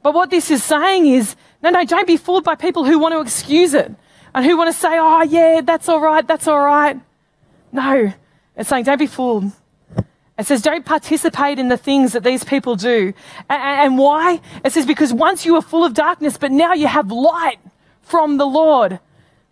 But 0.03 0.13
what 0.13 0.29
this 0.29 0.51
is 0.51 0.63
saying 0.63 1.07
is 1.07 1.37
no, 1.63 1.71
no, 1.71 1.85
don't 1.85 2.07
be 2.07 2.17
fooled 2.17 2.45
by 2.45 2.55
people 2.55 2.85
who 2.85 2.99
want 2.99 3.15
to 3.15 3.21
excuse 3.21 3.75
it 3.75 3.93
and 4.35 4.45
who 4.45 4.57
want 4.57 4.73
to 4.73 4.79
say, 4.79 4.99
oh, 4.99 5.23
yeah, 5.23 5.61
that's 5.63 5.89
all 5.89 6.01
right, 6.01 6.27
that's 6.27 6.47
all 6.47 6.61
right. 6.61 7.01
No, 7.73 8.13
it's 8.57 8.69
saying 8.69 8.85
don't 8.85 8.99
be 8.99 9.07
fooled. 9.07 9.51
It 10.39 10.47
says, 10.47 10.63
don't 10.63 10.85
participate 10.85 11.59
in 11.59 11.69
the 11.69 11.77
things 11.77 12.13
that 12.13 12.23
these 12.23 12.45
people 12.45 12.77
do. 12.77 13.13
And, 13.51 13.99
why? 13.99 14.41
It 14.65 14.73
says, 14.73 14.87
because 14.87 15.13
once 15.13 15.45
you 15.45 15.55
were 15.55 15.63
full 15.63 15.85
of 15.85 15.95
darkness, 15.95 16.39
but 16.39 16.53
now 16.53 16.75
you 16.75 16.87
have 16.87 17.11
light 17.11 17.59
from 18.03 18.37
the 18.37 18.47
Lord. 18.47 19.01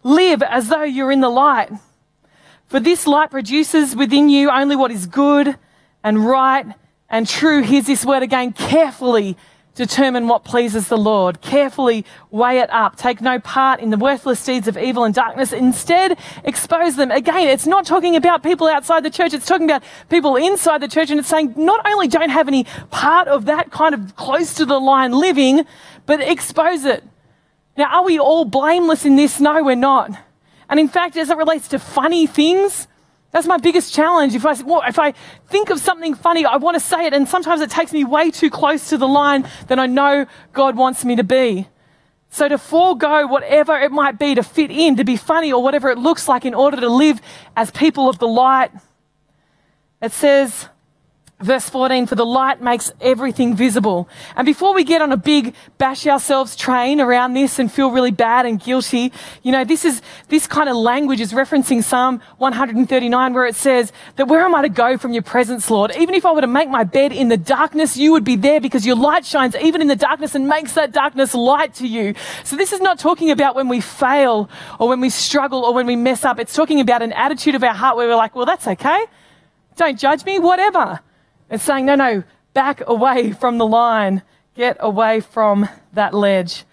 Live 0.05 0.43
as 0.43 0.69
though 0.69 0.85
you're 0.85 1.11
in 1.11 1.21
the 1.21 1.29
light. 1.29 1.71
For 2.67 2.79
this 2.79 3.05
light 3.05 3.33
produces 3.33 3.97
within 3.97 4.29
you 4.29 4.49
only 4.49 4.77
what 4.77 4.93
is 4.93 5.07
good 5.07 5.59
and 6.05 6.25
right 6.25 6.67
and 7.11 7.27
true. 7.27 7.63
Here's 7.63 7.87
this 7.87 8.05
word 8.05 8.23
again 8.23 8.53
carefully 8.53 9.37
determine 9.77 10.27
what 10.27 10.43
pleases 10.43 10.89
the 10.89 10.97
Lord. 10.97 11.41
Carefully 11.43 12.05
weigh 12.31 12.59
it 12.59 12.71
up. 12.71 12.97
Take 12.97 13.21
no 13.21 13.39
part 13.39 13.79
in 13.79 13.91
the 13.91 13.97
worthless 13.97 14.45
deeds 14.45 14.67
of 14.67 14.77
evil 14.77 15.05
and 15.05 15.15
darkness. 15.15 15.53
Instead, 15.53 16.19
expose 16.43 16.97
them. 16.97 17.11
Again, 17.13 17.47
it's 17.49 17.67
not 17.67 17.87
talking 17.87 18.17
about 18.17 18.43
people 18.43 18.67
outside 18.67 19.05
the 19.05 19.11
church. 19.11 19.33
It's 19.33 19.47
talking 19.47 19.67
about 19.67 19.85
people 20.09 20.35
inside 20.35 20.79
the 20.79 20.89
church. 20.89 21.11
And 21.11 21.21
it's 21.21 21.29
saying 21.29 21.55
not 21.57 21.87
only 21.87 22.09
don't 22.09 22.31
have 22.31 22.49
any 22.49 22.65
part 22.91 23.29
of 23.29 23.45
that 23.45 23.71
kind 23.71 23.95
of 23.95 24.17
close 24.17 24.55
to 24.55 24.65
the 24.65 24.81
line 24.81 25.13
living, 25.13 25.65
but 26.07 26.21
expose 26.21 26.85
it. 26.85 27.05
Now, 27.77 27.99
are 27.99 28.05
we 28.05 28.19
all 28.19 28.47
blameless 28.47 29.05
in 29.05 29.17
this? 29.17 29.39
No, 29.39 29.63
we're 29.63 29.77
not. 29.77 30.11
And 30.69 30.81
in 30.81 30.89
fact, 30.89 31.17
as 31.17 31.31
it 31.31 31.37
relates 31.37 31.69
to 31.69 31.79
funny 31.79 32.27
things, 32.27 32.89
that's 33.37 33.47
my 33.47 33.59
biggest 33.59 33.93
challenge. 33.93 34.35
If 34.35 34.47
I, 34.47 34.53
if 34.89 34.99
I 34.99 35.13
think 35.49 35.69
of 35.69 35.79
something 35.79 36.15
funny, 36.15 36.47
I 36.47 36.57
want 36.57 36.75
to 36.75 36.81
say 36.81 37.05
it, 37.05 37.13
and 37.13 37.29
sometimes 37.29 37.61
it 37.61 37.69
takes 37.69 37.93
me 37.93 38.03
way 38.03 38.31
too 38.31 38.49
close 38.49 38.89
to 38.89 38.97
the 38.97 39.07
line 39.07 39.47
that 39.67 39.79
I 39.79 39.85
know 39.85 40.25
God 40.55 40.75
wants 40.75 41.05
me 41.05 41.17
to 41.17 41.23
be. 41.23 41.69
So 42.31 42.49
to 42.49 42.57
forego 42.57 43.27
whatever 43.27 43.77
it 43.77 43.93
might 43.93 44.19
be 44.19 44.35
to 44.37 44.43
fit 44.43 44.71
in, 44.71 44.97
to 44.97 45.05
be 45.05 45.19
funny, 45.19 45.53
or 45.53 45.63
whatever 45.63 45.91
it 45.91 45.99
looks 45.99 46.29
like 46.29 46.47
in 46.47 46.55
order 46.55 46.81
to 46.81 46.89
live 46.89 47.21
as 47.55 47.71
people 47.71 48.09
of 48.09 48.19
the 48.19 48.27
light, 48.27 48.71
it 50.01 50.13
says, 50.13 50.71
Verse 51.39 51.69
14, 51.69 52.07
for 52.07 52.15
the 52.15 52.25
light 52.25 52.63
makes 52.63 52.91
everything 52.99 53.55
visible. 53.55 54.09
And 54.37 54.47
before 54.47 54.73
we 54.73 54.85
get 54.85 55.03
on 55.03 55.13
a 55.13 55.19
big 55.19 55.55
bash 55.77 56.07
ourselves 56.07 56.57
train 56.57 56.99
around 56.99 57.35
this 57.35 57.59
and 57.59 57.71
feel 57.71 57.91
really 57.91 58.11
bad 58.11 58.47
and 58.47 58.59
guilty, 58.59 59.13
you 59.43 59.53
know, 59.53 59.63
this 59.63 59.85
is, 59.85 60.01
this 60.29 60.47
kind 60.47 60.71
of 60.71 60.77
language 60.77 61.21
is 61.21 61.35
referencing 61.35 61.85
Psalm 61.85 62.23
139 62.39 63.35
where 63.35 63.45
it 63.45 63.55
says 63.55 63.93
that 64.17 64.29
where 64.29 64.41
am 64.41 64.55
I 64.55 64.63
to 64.63 64.71
go 64.71 64.97
from 64.97 65.13
your 65.13 65.23
presence, 65.23 65.71
Lord? 65.71 65.93
Even 65.99 66.15
if 66.15 66.25
I 66.25 66.33
were 66.33 66.41
to 66.41 66.47
make 66.47 66.71
my 66.71 66.85
bed 66.85 67.13
in 67.13 67.29
the 67.29 67.37
darkness, 67.37 67.99
you 67.99 68.13
would 68.13 68.25
be 68.25 68.37
there 68.37 68.59
because 68.59 68.87
your 68.87 68.97
light 68.97 69.27
shines 69.27 69.55
even 69.57 69.83
in 69.83 69.89
the 69.89 69.97
darkness 69.97 70.35
and 70.35 70.49
makes 70.49 70.73
that 70.73 70.93
darkness 70.93 71.35
light 71.35 71.75
to 71.75 71.87
you. 71.87 72.15
So 72.45 72.57
this 72.57 72.73
is 72.73 72.81
not 72.81 72.99
talking 72.99 73.31
about 73.31 73.55
when 73.55 73.69
we 73.69 73.83
fail 73.83 74.49
or 74.81 74.89
when 74.89 75.03
we 75.03 75.11
struggle 75.11 75.67
or 75.67 75.75
when 75.75 75.85
we 75.85 75.97
mess 75.97 76.25
up. 76.25 76.39
It's 76.39 76.55
talking 76.55 76.81
about 76.81 77.03
an 77.03 77.13
attitude 77.13 77.55
of 77.55 77.63
our 77.63 77.75
heart 77.75 77.99
where 77.99 78.09
we're 78.09 78.17
like, 78.17 78.35
well, 78.35 78.47
that's 78.47 78.67
okay. 78.67 79.05
Don't 79.77 79.99
judge 79.99 80.25
me, 80.25 80.39
whatever. 80.39 81.01
It's 81.51 81.63
saying, 81.63 81.87
no, 81.87 81.95
no, 81.95 82.25
back 82.55 82.83
away 82.87 83.33
from 83.33 83.59
the 83.59 83.67
line. 83.67 84.23
Get 84.55 84.79
away 84.81 85.21
from 85.21 85.69
that 85.93 86.15
ledge. 86.15 86.65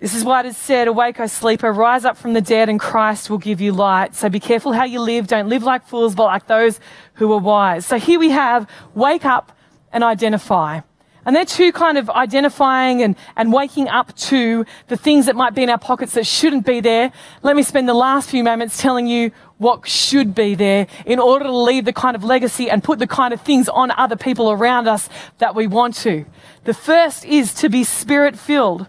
This 0.00 0.14
is 0.14 0.24
why 0.24 0.40
it 0.40 0.46
is 0.46 0.56
said, 0.56 0.88
Awake, 0.88 1.18
O 1.20 1.26
sleeper, 1.26 1.72
rise 1.72 2.04
up 2.04 2.18
from 2.18 2.34
the 2.34 2.40
dead, 2.42 2.68
and 2.68 2.78
Christ 2.78 3.30
will 3.30 3.38
give 3.38 3.60
you 3.60 3.72
light. 3.72 4.14
So 4.14 4.28
be 4.28 4.40
careful 4.40 4.72
how 4.72 4.84
you 4.84 5.00
live. 5.00 5.28
Don't 5.28 5.48
live 5.48 5.62
like 5.62 5.86
fools, 5.86 6.14
but 6.14 6.24
like 6.24 6.46
those 6.46 6.80
who 7.14 7.32
are 7.32 7.38
wise. 7.38 7.86
So 7.86 7.98
here 7.98 8.18
we 8.18 8.30
have 8.30 8.68
wake 8.94 9.24
up 9.24 9.56
and 9.92 10.04
identify. 10.04 10.80
And 11.26 11.34
they're 11.34 11.44
two 11.44 11.72
kind 11.72 11.96
of 11.96 12.10
identifying 12.10 13.02
and, 13.02 13.16
and 13.36 13.52
waking 13.52 13.88
up 13.88 14.14
to 14.16 14.66
the 14.88 14.96
things 14.96 15.26
that 15.26 15.36
might 15.36 15.54
be 15.54 15.62
in 15.62 15.70
our 15.70 15.78
pockets 15.78 16.14
that 16.14 16.26
shouldn't 16.26 16.66
be 16.66 16.80
there. 16.80 17.12
Let 17.42 17.56
me 17.56 17.62
spend 17.62 17.88
the 17.88 17.94
last 17.94 18.30
few 18.30 18.44
moments 18.44 18.80
telling 18.80 19.06
you 19.06 19.30
what 19.58 19.88
should 19.88 20.34
be 20.34 20.54
there 20.54 20.86
in 21.06 21.18
order 21.18 21.44
to 21.44 21.56
leave 21.56 21.84
the 21.84 21.92
kind 21.92 22.16
of 22.16 22.24
legacy 22.24 22.68
and 22.68 22.84
put 22.84 22.98
the 22.98 23.06
kind 23.06 23.32
of 23.32 23.40
things 23.40 23.68
on 23.68 23.90
other 23.92 24.16
people 24.16 24.50
around 24.50 24.88
us 24.88 25.08
that 25.38 25.54
we 25.54 25.66
want 25.66 25.94
to. 25.96 26.26
The 26.64 26.74
first 26.74 27.24
is 27.24 27.54
to 27.54 27.68
be 27.68 27.84
spirit 27.84 28.36
filled. 28.38 28.86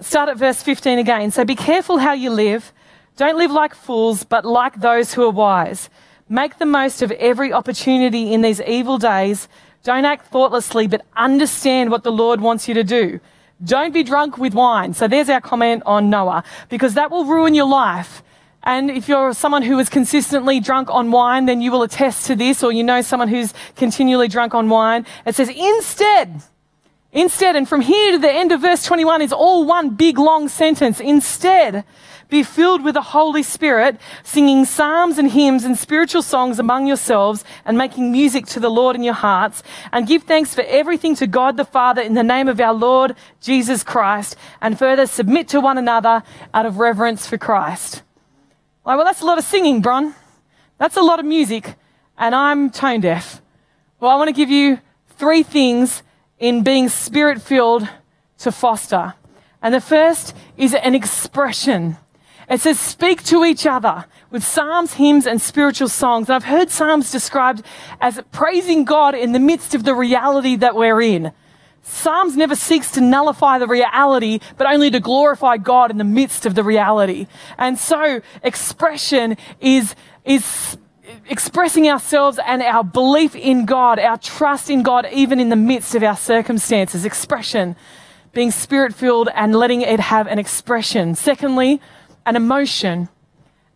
Start 0.00 0.28
at 0.28 0.36
verse 0.36 0.62
15 0.62 0.98
again. 0.98 1.30
So 1.30 1.44
be 1.44 1.56
careful 1.56 1.98
how 1.98 2.12
you 2.12 2.30
live. 2.30 2.72
Don't 3.16 3.36
live 3.36 3.50
like 3.50 3.74
fools, 3.74 4.22
but 4.22 4.44
like 4.44 4.80
those 4.80 5.14
who 5.14 5.24
are 5.24 5.30
wise. 5.30 5.90
Make 6.28 6.58
the 6.58 6.66
most 6.66 7.02
of 7.02 7.10
every 7.12 7.52
opportunity 7.52 8.32
in 8.32 8.42
these 8.42 8.60
evil 8.60 8.98
days. 8.98 9.48
Don't 9.88 10.04
act 10.04 10.26
thoughtlessly, 10.26 10.86
but 10.86 11.06
understand 11.16 11.90
what 11.90 12.02
the 12.02 12.12
Lord 12.12 12.42
wants 12.42 12.68
you 12.68 12.74
to 12.74 12.84
do. 12.84 13.20
Don't 13.64 13.94
be 13.94 14.02
drunk 14.02 14.36
with 14.36 14.52
wine. 14.52 14.92
So 14.92 15.08
there's 15.08 15.30
our 15.30 15.40
comment 15.40 15.82
on 15.86 16.10
Noah, 16.10 16.44
because 16.68 16.92
that 16.92 17.10
will 17.10 17.24
ruin 17.24 17.54
your 17.54 17.66
life. 17.66 18.22
And 18.62 18.90
if 18.90 19.08
you're 19.08 19.32
someone 19.32 19.62
who 19.62 19.78
is 19.78 19.88
consistently 19.88 20.60
drunk 20.60 20.90
on 20.90 21.10
wine, 21.10 21.46
then 21.46 21.62
you 21.62 21.72
will 21.72 21.82
attest 21.82 22.26
to 22.26 22.36
this, 22.36 22.62
or 22.62 22.70
you 22.70 22.84
know 22.84 23.00
someone 23.00 23.28
who's 23.28 23.54
continually 23.76 24.28
drunk 24.28 24.54
on 24.54 24.68
wine. 24.68 25.06
It 25.24 25.34
says, 25.34 25.48
instead, 25.48 26.42
instead, 27.12 27.56
and 27.56 27.68
from 27.68 27.80
here 27.80 28.12
to 28.12 28.18
the 28.18 28.30
end 28.30 28.52
of 28.52 28.60
verse 28.60 28.84
21 28.84 29.22
is 29.22 29.32
all 29.32 29.64
one 29.64 29.90
big 29.90 30.18
long 30.18 30.48
sentence. 30.48 31.00
Instead, 31.00 31.84
be 32.28 32.42
filled 32.42 32.84
with 32.84 32.94
the 32.94 33.02
Holy 33.02 33.42
Spirit, 33.42 33.98
singing 34.22 34.66
psalms 34.66 35.16
and 35.16 35.30
hymns 35.30 35.64
and 35.64 35.78
spiritual 35.78 36.20
songs 36.20 36.58
among 36.58 36.86
yourselves 36.86 37.42
and 37.64 37.78
making 37.78 38.12
music 38.12 38.44
to 38.46 38.60
the 38.60 38.70
Lord 38.70 38.96
in 38.96 39.02
your 39.02 39.14
hearts. 39.14 39.62
And 39.92 40.06
give 40.06 40.24
thanks 40.24 40.54
for 40.54 40.62
everything 40.62 41.14
to 41.16 41.26
God 41.26 41.56
the 41.56 41.64
Father 41.64 42.02
in 42.02 42.14
the 42.14 42.22
name 42.22 42.48
of 42.48 42.60
our 42.60 42.74
Lord 42.74 43.16
Jesus 43.40 43.82
Christ. 43.82 44.36
And 44.60 44.78
further 44.78 45.06
submit 45.06 45.48
to 45.48 45.60
one 45.60 45.78
another 45.78 46.22
out 46.52 46.66
of 46.66 46.78
reverence 46.78 47.26
for 47.26 47.38
Christ. 47.38 48.02
Well, 48.84 49.04
that's 49.04 49.22
a 49.22 49.26
lot 49.26 49.38
of 49.38 49.44
singing, 49.44 49.80
Bron. 49.80 50.14
That's 50.78 50.96
a 50.96 51.02
lot 51.02 51.18
of 51.18 51.26
music, 51.26 51.74
and 52.16 52.34
I'm 52.34 52.70
tone 52.70 53.00
deaf. 53.00 53.42
Well, 53.98 54.12
I 54.12 54.14
want 54.14 54.28
to 54.28 54.32
give 54.32 54.48
you 54.48 54.80
three 55.16 55.42
things 55.42 56.02
in 56.38 56.62
being 56.62 56.88
spirit 56.88 57.42
filled 57.42 57.88
to 58.38 58.52
foster. 58.52 59.14
And 59.62 59.74
the 59.74 59.80
first 59.80 60.34
is 60.56 60.74
an 60.74 60.94
expression. 60.94 61.96
It 62.48 62.60
says, 62.60 62.80
speak 62.80 63.22
to 63.24 63.44
each 63.44 63.66
other 63.66 64.06
with 64.30 64.44
psalms, 64.44 64.94
hymns, 64.94 65.26
and 65.26 65.40
spiritual 65.40 65.88
songs. 65.88 66.28
And 66.28 66.36
I've 66.36 66.44
heard 66.44 66.70
psalms 66.70 67.10
described 67.10 67.62
as 68.00 68.20
praising 68.32 68.84
God 68.84 69.14
in 69.14 69.32
the 69.32 69.38
midst 69.38 69.74
of 69.74 69.84
the 69.84 69.94
reality 69.94 70.56
that 70.56 70.74
we're 70.74 71.02
in. 71.02 71.32
Psalms 71.82 72.36
never 72.36 72.54
seeks 72.54 72.90
to 72.92 73.00
nullify 73.00 73.58
the 73.58 73.66
reality, 73.66 74.40
but 74.56 74.66
only 74.66 74.90
to 74.90 75.00
glorify 75.00 75.56
God 75.56 75.90
in 75.90 75.98
the 75.98 76.04
midst 76.04 76.46
of 76.46 76.54
the 76.54 76.62
reality. 76.62 77.26
And 77.56 77.78
so 77.78 78.20
expression 78.42 79.36
is, 79.60 79.94
is 80.24 80.76
expressing 81.28 81.88
ourselves 81.88 82.38
and 82.44 82.62
our 82.62 82.84
belief 82.84 83.34
in 83.34 83.64
God, 83.64 83.98
our 83.98 84.18
trust 84.18 84.70
in 84.70 84.82
God, 84.82 85.06
even 85.12 85.40
in 85.40 85.48
the 85.48 85.56
midst 85.56 85.94
of 85.94 86.02
our 86.02 86.16
circumstances. 86.16 87.04
Expression, 87.04 87.76
being 88.32 88.50
spirit 88.50 88.94
filled 88.94 89.28
and 89.34 89.54
letting 89.54 89.82
it 89.82 90.00
have 90.00 90.26
an 90.26 90.38
expression. 90.38 91.14
Secondly, 91.14 91.80
an 92.26 92.36
emotion. 92.36 93.08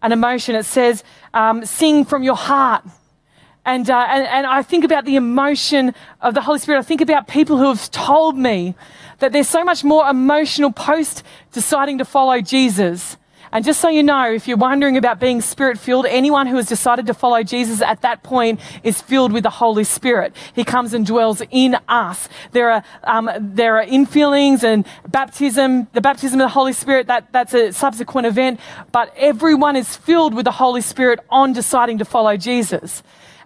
An 0.03 0.13
emotion. 0.13 0.55
It 0.55 0.65
says, 0.65 1.05
um, 1.33 1.65
sing 1.65 2.05
from 2.05 2.23
your 2.23 2.37
heart. 2.37 2.85
And, 3.65 3.89
uh, 3.89 4.07
and, 4.11 4.27
and 4.27 4.47
I 4.47 4.63
think 4.63 4.85
about 4.85 5.05
the 5.05 5.17
emotion 5.17 5.95
of 6.21 6.35
the 6.35 6.41
Holy 6.41 6.59
Spirit. 6.59 6.81
I 6.81 6.83
think 6.83 7.01
about 7.01 7.29
people 7.29 7.57
who 7.57 7.69
have 7.69 7.91
told 7.91 8.37
me 8.37 8.75
that 9.21 9.33
there's 9.33 9.49
so 9.49 9.63
much 9.63 9.85
more 9.85 10.09
emotional 10.09 10.73
post 10.73 11.23
deciding 11.53 11.99
to 11.99 12.05
follow 12.05 12.41
Jesus. 12.41 13.17
And 13.53 13.65
just 13.65 13.81
so 13.81 13.89
you 13.89 14.03
know, 14.03 14.33
if 14.33 14.49
you're 14.49 14.57
wondering 14.57 14.97
about 14.97 15.21
being 15.21 15.43
spirit 15.43 15.79
filled, 15.79 16.07
anyone 16.07 16.47
who 16.47 16.57
has 16.57 16.67
decided 16.67 17.07
to 17.07 17.15
follow 17.15 17.43
Jesus 17.43 17.83
at 17.83 18.01
that 18.01 18.23
point 18.23 18.61
is 18.83 19.03
filled 19.03 19.33
with 19.33 19.43
the 19.43 19.51
Holy 19.51 19.85
Spirit. 19.85 20.35
He 20.55 20.65
comes 20.65 20.95
and 20.95 21.07
dwells 21.07 21.43
in 21.51 21.77
us. 21.87 22.31
There 22.53 22.71
are, 22.71 22.85
um, 23.05 23.31
there 23.39 23.77
are 23.77 23.85
infillings 23.85 24.65
and 24.65 24.87
baptism, 25.09 25.87
the 25.93 26.01
baptism 26.01 26.41
of 26.41 26.47
the 26.47 26.49
Holy 26.49 26.73
Spirit, 26.73 27.09
that, 27.09 27.31
that's 27.33 27.53
a 27.53 27.73
subsequent 27.73 28.27
event. 28.27 28.59
But 28.91 29.13
everyone 29.17 29.77
is 29.77 29.97
filled 29.97 30.33
with 30.33 30.47
the 30.47 30.53
Holy 30.53 30.81
Spirit 30.81 31.21
on 31.29 31.53
deciding 31.53 31.99
to 31.99 32.07
follow 32.07 32.37
Jesus. 32.39 33.03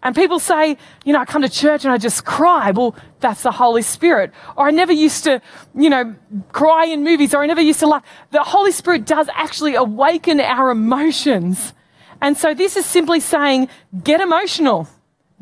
And 0.07 0.15
people 0.15 0.39
say, 0.39 0.79
you 1.05 1.13
know, 1.13 1.19
I 1.19 1.25
come 1.25 1.43
to 1.43 1.49
church 1.49 1.85
and 1.85 1.93
I 1.93 1.99
just 1.99 2.25
cry. 2.25 2.71
Well, 2.71 2.95
that's 3.19 3.43
the 3.43 3.51
Holy 3.51 3.83
Spirit. 3.83 4.31
Or 4.57 4.69
I 4.69 4.71
never 4.71 4.93
used 4.93 5.25
to, 5.25 5.43
you 5.75 5.91
know, 5.91 6.15
cry 6.53 6.85
in 6.85 7.03
movies 7.03 7.35
or 7.35 7.43
I 7.43 7.47
never 7.47 7.61
used 7.61 7.81
to 7.81 7.89
laugh. 7.89 8.05
The 8.31 8.45
Holy 8.45 8.71
Spirit 8.71 9.05
does 9.05 9.29
actually 9.35 9.75
awaken 9.75 10.41
our 10.41 10.71
emotions. 10.71 11.73
And 12.21 12.37
so 12.37 12.55
this 12.55 12.77
is 12.77 12.87
simply 12.87 13.19
saying, 13.19 13.69
get 14.05 14.21
emotional. 14.21 14.89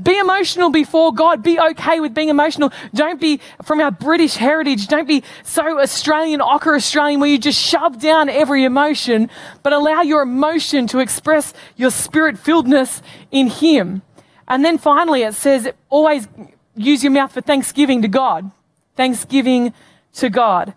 Be 0.02 0.16
emotional 0.16 0.70
before 0.70 1.12
God. 1.12 1.42
Be 1.42 1.60
okay 1.60 2.00
with 2.00 2.14
being 2.14 2.30
emotional. 2.30 2.72
Don't 2.94 3.20
be 3.20 3.40
from 3.64 3.82
our 3.82 3.90
British 3.90 4.36
heritage. 4.36 4.88
Don't 4.88 5.06
be 5.06 5.24
so 5.42 5.78
Australian, 5.78 6.40
ocker 6.40 6.74
Australian 6.74 7.20
where 7.20 7.28
you 7.28 7.36
just 7.36 7.60
shove 7.60 8.00
down 8.00 8.30
every 8.30 8.64
emotion, 8.64 9.28
but 9.62 9.74
allow 9.74 10.00
your 10.00 10.22
emotion 10.22 10.86
to 10.86 11.00
express 11.00 11.52
your 11.76 11.90
spirit 11.90 12.36
filledness 12.36 13.02
in 13.30 13.48
Him. 13.48 14.00
And 14.48 14.64
then 14.64 14.78
finally, 14.78 15.22
it 15.22 15.34
says 15.34 15.68
always 15.88 16.28
use 16.76 17.02
your 17.02 17.12
mouth 17.12 17.32
for 17.32 17.40
thanksgiving 17.40 18.02
to 18.02 18.08
God. 18.08 18.50
Thanksgiving 18.96 19.72
to 20.14 20.30
God. 20.30 20.74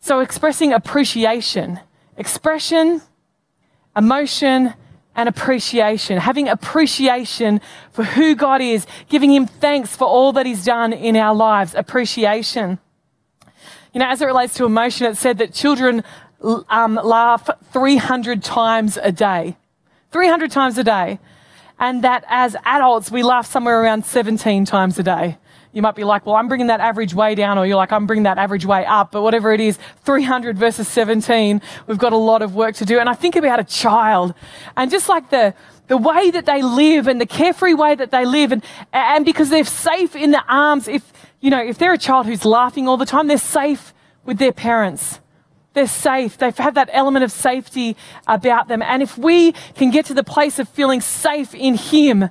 So 0.00 0.20
expressing 0.20 0.72
appreciation, 0.72 1.80
expression, 2.16 3.00
emotion, 3.96 4.74
and 5.16 5.28
appreciation, 5.28 6.18
having 6.18 6.48
appreciation 6.48 7.60
for 7.92 8.04
who 8.04 8.34
God 8.34 8.60
is, 8.60 8.86
giving 9.08 9.32
Him 9.32 9.46
thanks 9.46 9.94
for 9.96 10.06
all 10.06 10.32
that 10.32 10.44
He's 10.46 10.64
done 10.64 10.92
in 10.92 11.16
our 11.16 11.34
lives, 11.34 11.74
appreciation. 11.74 12.78
You 13.92 14.00
know, 14.00 14.08
as 14.08 14.20
it 14.20 14.26
relates 14.26 14.54
to 14.54 14.64
emotion, 14.64 15.06
it 15.06 15.16
said 15.16 15.38
that 15.38 15.54
children 15.54 16.02
um, 16.68 16.98
laugh 17.02 17.48
300 17.72 18.42
times 18.42 18.98
a 19.00 19.12
day. 19.12 19.56
300 20.10 20.50
times 20.50 20.76
a 20.78 20.84
day. 20.84 21.20
And 21.84 22.00
that 22.00 22.24
as 22.28 22.56
adults, 22.64 23.10
we 23.10 23.22
laugh 23.22 23.44
somewhere 23.44 23.82
around 23.82 24.06
17 24.06 24.64
times 24.64 24.98
a 24.98 25.02
day. 25.02 25.36
You 25.74 25.82
might 25.82 25.94
be 25.94 26.02
like, 26.02 26.24
well, 26.24 26.34
I'm 26.34 26.48
bringing 26.48 26.68
that 26.68 26.80
average 26.80 27.12
way 27.12 27.34
down, 27.34 27.58
or 27.58 27.66
you're 27.66 27.76
like, 27.76 27.92
I'm 27.92 28.06
bringing 28.06 28.22
that 28.22 28.38
average 28.38 28.64
way 28.64 28.86
up. 28.86 29.12
But 29.12 29.20
whatever 29.20 29.52
it 29.52 29.60
is, 29.60 29.78
300 30.02 30.56
versus 30.56 30.88
17, 30.88 31.60
we've 31.86 31.98
got 31.98 32.14
a 32.14 32.16
lot 32.16 32.40
of 32.40 32.54
work 32.54 32.74
to 32.76 32.86
do. 32.86 32.98
And 32.98 33.06
I 33.06 33.12
think 33.12 33.36
about 33.36 33.60
a 33.60 33.64
child 33.64 34.32
and 34.78 34.90
just 34.90 35.10
like 35.10 35.28
the, 35.28 35.52
the 35.88 35.98
way 35.98 36.30
that 36.30 36.46
they 36.46 36.62
live 36.62 37.06
and 37.06 37.20
the 37.20 37.26
carefree 37.26 37.74
way 37.74 37.94
that 37.94 38.10
they 38.10 38.24
live 38.24 38.50
and, 38.50 38.64
and 38.94 39.26
because 39.26 39.50
they're 39.50 39.62
safe 39.64 40.16
in 40.16 40.30
the 40.30 40.42
arms, 40.48 40.88
if, 40.88 41.12
you 41.40 41.50
know, 41.50 41.62
if 41.62 41.76
they're 41.76 41.92
a 41.92 41.98
child 41.98 42.24
who's 42.24 42.46
laughing 42.46 42.88
all 42.88 42.96
the 42.96 43.04
time, 43.04 43.26
they're 43.26 43.36
safe 43.36 43.92
with 44.24 44.38
their 44.38 44.52
parents. 44.52 45.20
They're 45.74 45.86
safe. 45.86 46.38
They 46.38 46.46
have 46.46 46.58
had 46.58 46.74
that 46.76 46.88
element 46.92 47.24
of 47.24 47.32
safety 47.32 47.96
about 48.26 48.68
them. 48.68 48.80
And 48.80 49.02
if 49.02 49.18
we 49.18 49.52
can 49.74 49.90
get 49.90 50.06
to 50.06 50.14
the 50.14 50.24
place 50.24 50.58
of 50.58 50.68
feeling 50.68 51.00
safe 51.00 51.54
in 51.54 51.74
Him, 51.74 52.30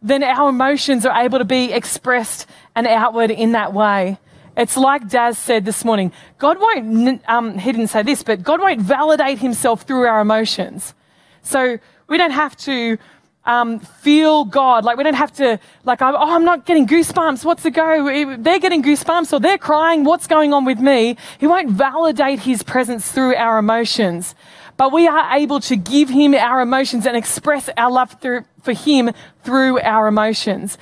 then 0.00 0.22
our 0.22 0.50
emotions 0.50 1.06
are 1.06 1.24
able 1.24 1.38
to 1.38 1.46
be 1.46 1.72
expressed 1.72 2.46
and 2.76 2.86
outward 2.86 3.30
in 3.30 3.52
that 3.52 3.72
way. 3.72 4.18
It's 4.56 4.76
like 4.76 5.08
Daz 5.08 5.38
said 5.38 5.64
this 5.64 5.84
morning. 5.84 6.12
God 6.38 6.60
won't, 6.60 7.28
um, 7.28 7.58
he 7.58 7.72
didn't 7.72 7.88
say 7.88 8.02
this, 8.02 8.22
but 8.22 8.42
God 8.42 8.60
won't 8.60 8.80
validate 8.80 9.38
himself 9.38 9.82
through 9.82 10.06
our 10.06 10.20
emotions. 10.20 10.94
So 11.42 11.78
we 12.06 12.18
don't 12.18 12.30
have 12.30 12.56
to 12.58 12.98
um, 13.46 13.80
feel 13.80 14.44
God. 14.44 14.84
Like 14.84 14.96
we 14.96 15.04
don't 15.04 15.14
have 15.14 15.32
to, 15.34 15.58
like, 15.84 16.00
oh, 16.02 16.16
I'm 16.16 16.44
not 16.44 16.66
getting 16.66 16.86
goosebumps. 16.86 17.44
What's 17.44 17.62
the 17.62 17.70
go? 17.70 18.36
They're 18.36 18.58
getting 18.58 18.82
goosebumps 18.82 19.32
or 19.32 19.40
they're 19.40 19.58
crying. 19.58 20.04
What's 20.04 20.26
going 20.26 20.52
on 20.52 20.64
with 20.64 20.78
me? 20.78 21.16
He 21.38 21.46
won't 21.46 21.70
validate 21.70 22.40
his 22.40 22.62
presence 22.62 23.10
through 23.10 23.34
our 23.36 23.58
emotions 23.58 24.34
but 24.76 24.92
we 24.92 25.06
are 25.06 25.36
able 25.36 25.60
to 25.60 25.76
give 25.76 26.08
him 26.08 26.34
our 26.34 26.60
emotions 26.60 27.06
and 27.06 27.16
express 27.16 27.70
our 27.76 27.90
love 27.90 28.20
through, 28.20 28.44
for 28.62 28.72
him 28.72 29.12
through 29.42 29.80
our 29.80 30.08
emotions. 30.08 30.78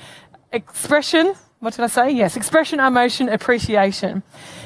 Expression, 0.51 1.35
what 1.59 1.73
did 1.73 1.83
I 1.83 1.87
say? 1.87 2.11
Yes, 2.11 2.35
expression, 2.35 2.79
emotion, 2.79 3.29
appreciation. 3.29 4.23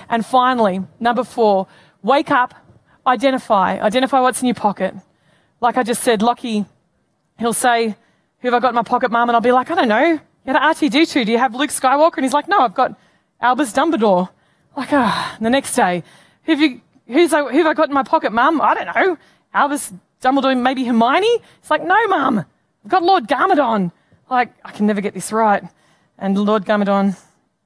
And 0.09 0.25
finally, 0.25 0.81
number 0.99 1.23
four, 1.23 1.67
wake 2.01 2.31
up, 2.31 2.53
identify. 3.05 3.79
Identify 3.79 4.21
what's 4.21 4.41
in 4.41 4.47
your 4.47 4.55
pocket. 4.55 4.95
Like 5.59 5.77
I 5.77 5.83
just 5.83 6.03
said, 6.03 6.21
Lockie, 6.21 6.65
he'll 7.39 7.53
say, 7.53 7.95
Who 8.39 8.47
have 8.47 8.53
I 8.53 8.59
got 8.59 8.69
in 8.69 8.75
my 8.75 8.83
pocket, 8.83 9.11
Mum? 9.11 9.29
And 9.29 9.35
I'll 9.35 9.41
be 9.41 9.51
like, 9.51 9.71
I 9.71 9.75
don't 9.75 9.87
know. 9.87 10.05
You 10.45 10.53
had 10.53 10.55
R2D2. 10.55 11.25
Do 11.25 11.31
you 11.31 11.37
have 11.37 11.53
Luke 11.55 11.69
Skywalker? 11.69 12.17
And 12.17 12.25
he's 12.25 12.33
like, 12.33 12.47
No, 12.47 12.59
I've 12.59 12.75
got 12.75 12.97
Albus 13.41 13.73
Dumbledore. 13.73 14.29
Like, 14.75 14.93
ah, 14.93 15.37
the 15.41 15.49
next 15.49 15.75
day, 15.75 16.03
who 16.43 16.51
have 16.51 16.61
you 16.61 16.81
Who's 17.07 17.31
who 17.31 17.47
have 17.47 17.65
I 17.65 17.73
got 17.73 17.87
in 17.87 17.93
my 17.93 18.03
pocket, 18.03 18.33
Mum? 18.33 18.59
I 18.61 18.73
don't 18.73 18.93
know. 18.93 19.17
Albus 19.53 19.93
Dumbledore, 20.21 20.59
maybe 20.61 20.83
Hermione? 20.83 21.41
It's 21.59 21.71
like, 21.71 21.83
no, 21.83 22.07
Mum. 22.07 22.39
I've 22.83 22.91
got 22.91 23.01
Lord 23.01 23.27
Garmadon. 23.27 23.91
Like, 24.29 24.53
I 24.63 24.71
can 24.71 24.87
never 24.87 24.99
get 24.99 25.13
this 25.13 25.31
right. 25.31 25.63
And 26.17 26.37
Lord 26.37 26.65
Garmadon 26.65 27.17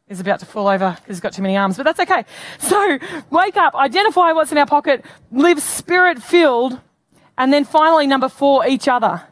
is 0.07 0.19
about 0.19 0.41
to 0.41 0.45
fall 0.45 0.67
over 0.67 0.91
because 0.91 1.15
he's 1.15 1.21
got 1.21 1.33
too 1.33 1.41
many 1.41 1.57
arms, 1.57 1.77
but 1.77 1.83
that's 1.83 1.99
okay. 1.99 2.23
So, 2.59 2.99
wake 3.31 3.57
up, 3.57 3.73
identify 3.73 4.31
what's 4.33 4.51
in 4.51 4.57
our 4.59 4.65
pocket, 4.65 5.03
live 5.31 5.61
spirit 5.61 6.21
filled, 6.21 6.79
and 7.37 7.51
then 7.51 7.65
finally, 7.65 8.05
number 8.05 8.29
four, 8.29 8.67
each 8.67 8.87
other. 8.87 9.23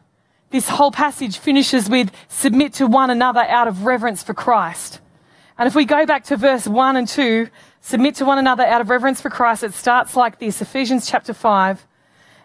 This 0.50 0.70
whole 0.70 0.92
passage 0.92 1.38
finishes 1.38 1.90
with 1.90 2.12
submit 2.28 2.74
to 2.76 2.88
one 2.88 3.10
another 3.10 3.42
out 3.42 3.68
of 3.68 3.86
reverence 3.86 4.24
for 4.24 4.34
Christ. 4.34 5.00
And 5.58 5.68
if 5.68 5.76
we 5.76 5.86
go 5.86 6.06
back 6.06 6.24
to 6.26 6.38
verse 6.38 6.68
one 6.68 6.96
and 6.96 7.08
two, 7.08 7.50
Submit 7.82 8.16
to 8.16 8.26
one 8.26 8.38
another 8.38 8.64
out 8.64 8.82
of 8.82 8.90
reverence 8.90 9.22
for 9.22 9.30
Christ. 9.30 9.64
It 9.64 9.74
starts 9.74 10.16
like 10.16 10.40
this 10.40 10.62
Ephesians 10.62 11.10
chapter 11.10 11.34
5. 11.34 11.86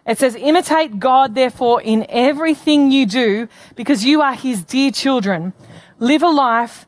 It 0.07 0.17
says, 0.17 0.35
Imitate 0.35 0.99
God, 0.99 1.35
therefore, 1.35 1.81
in 1.81 2.05
everything 2.09 2.91
you 2.91 3.05
do, 3.05 3.47
because 3.75 4.05
you 4.05 4.21
are 4.21 4.33
his 4.33 4.63
dear 4.63 4.91
children. 4.91 5.53
Live 5.99 6.23
a 6.23 6.29
life 6.29 6.85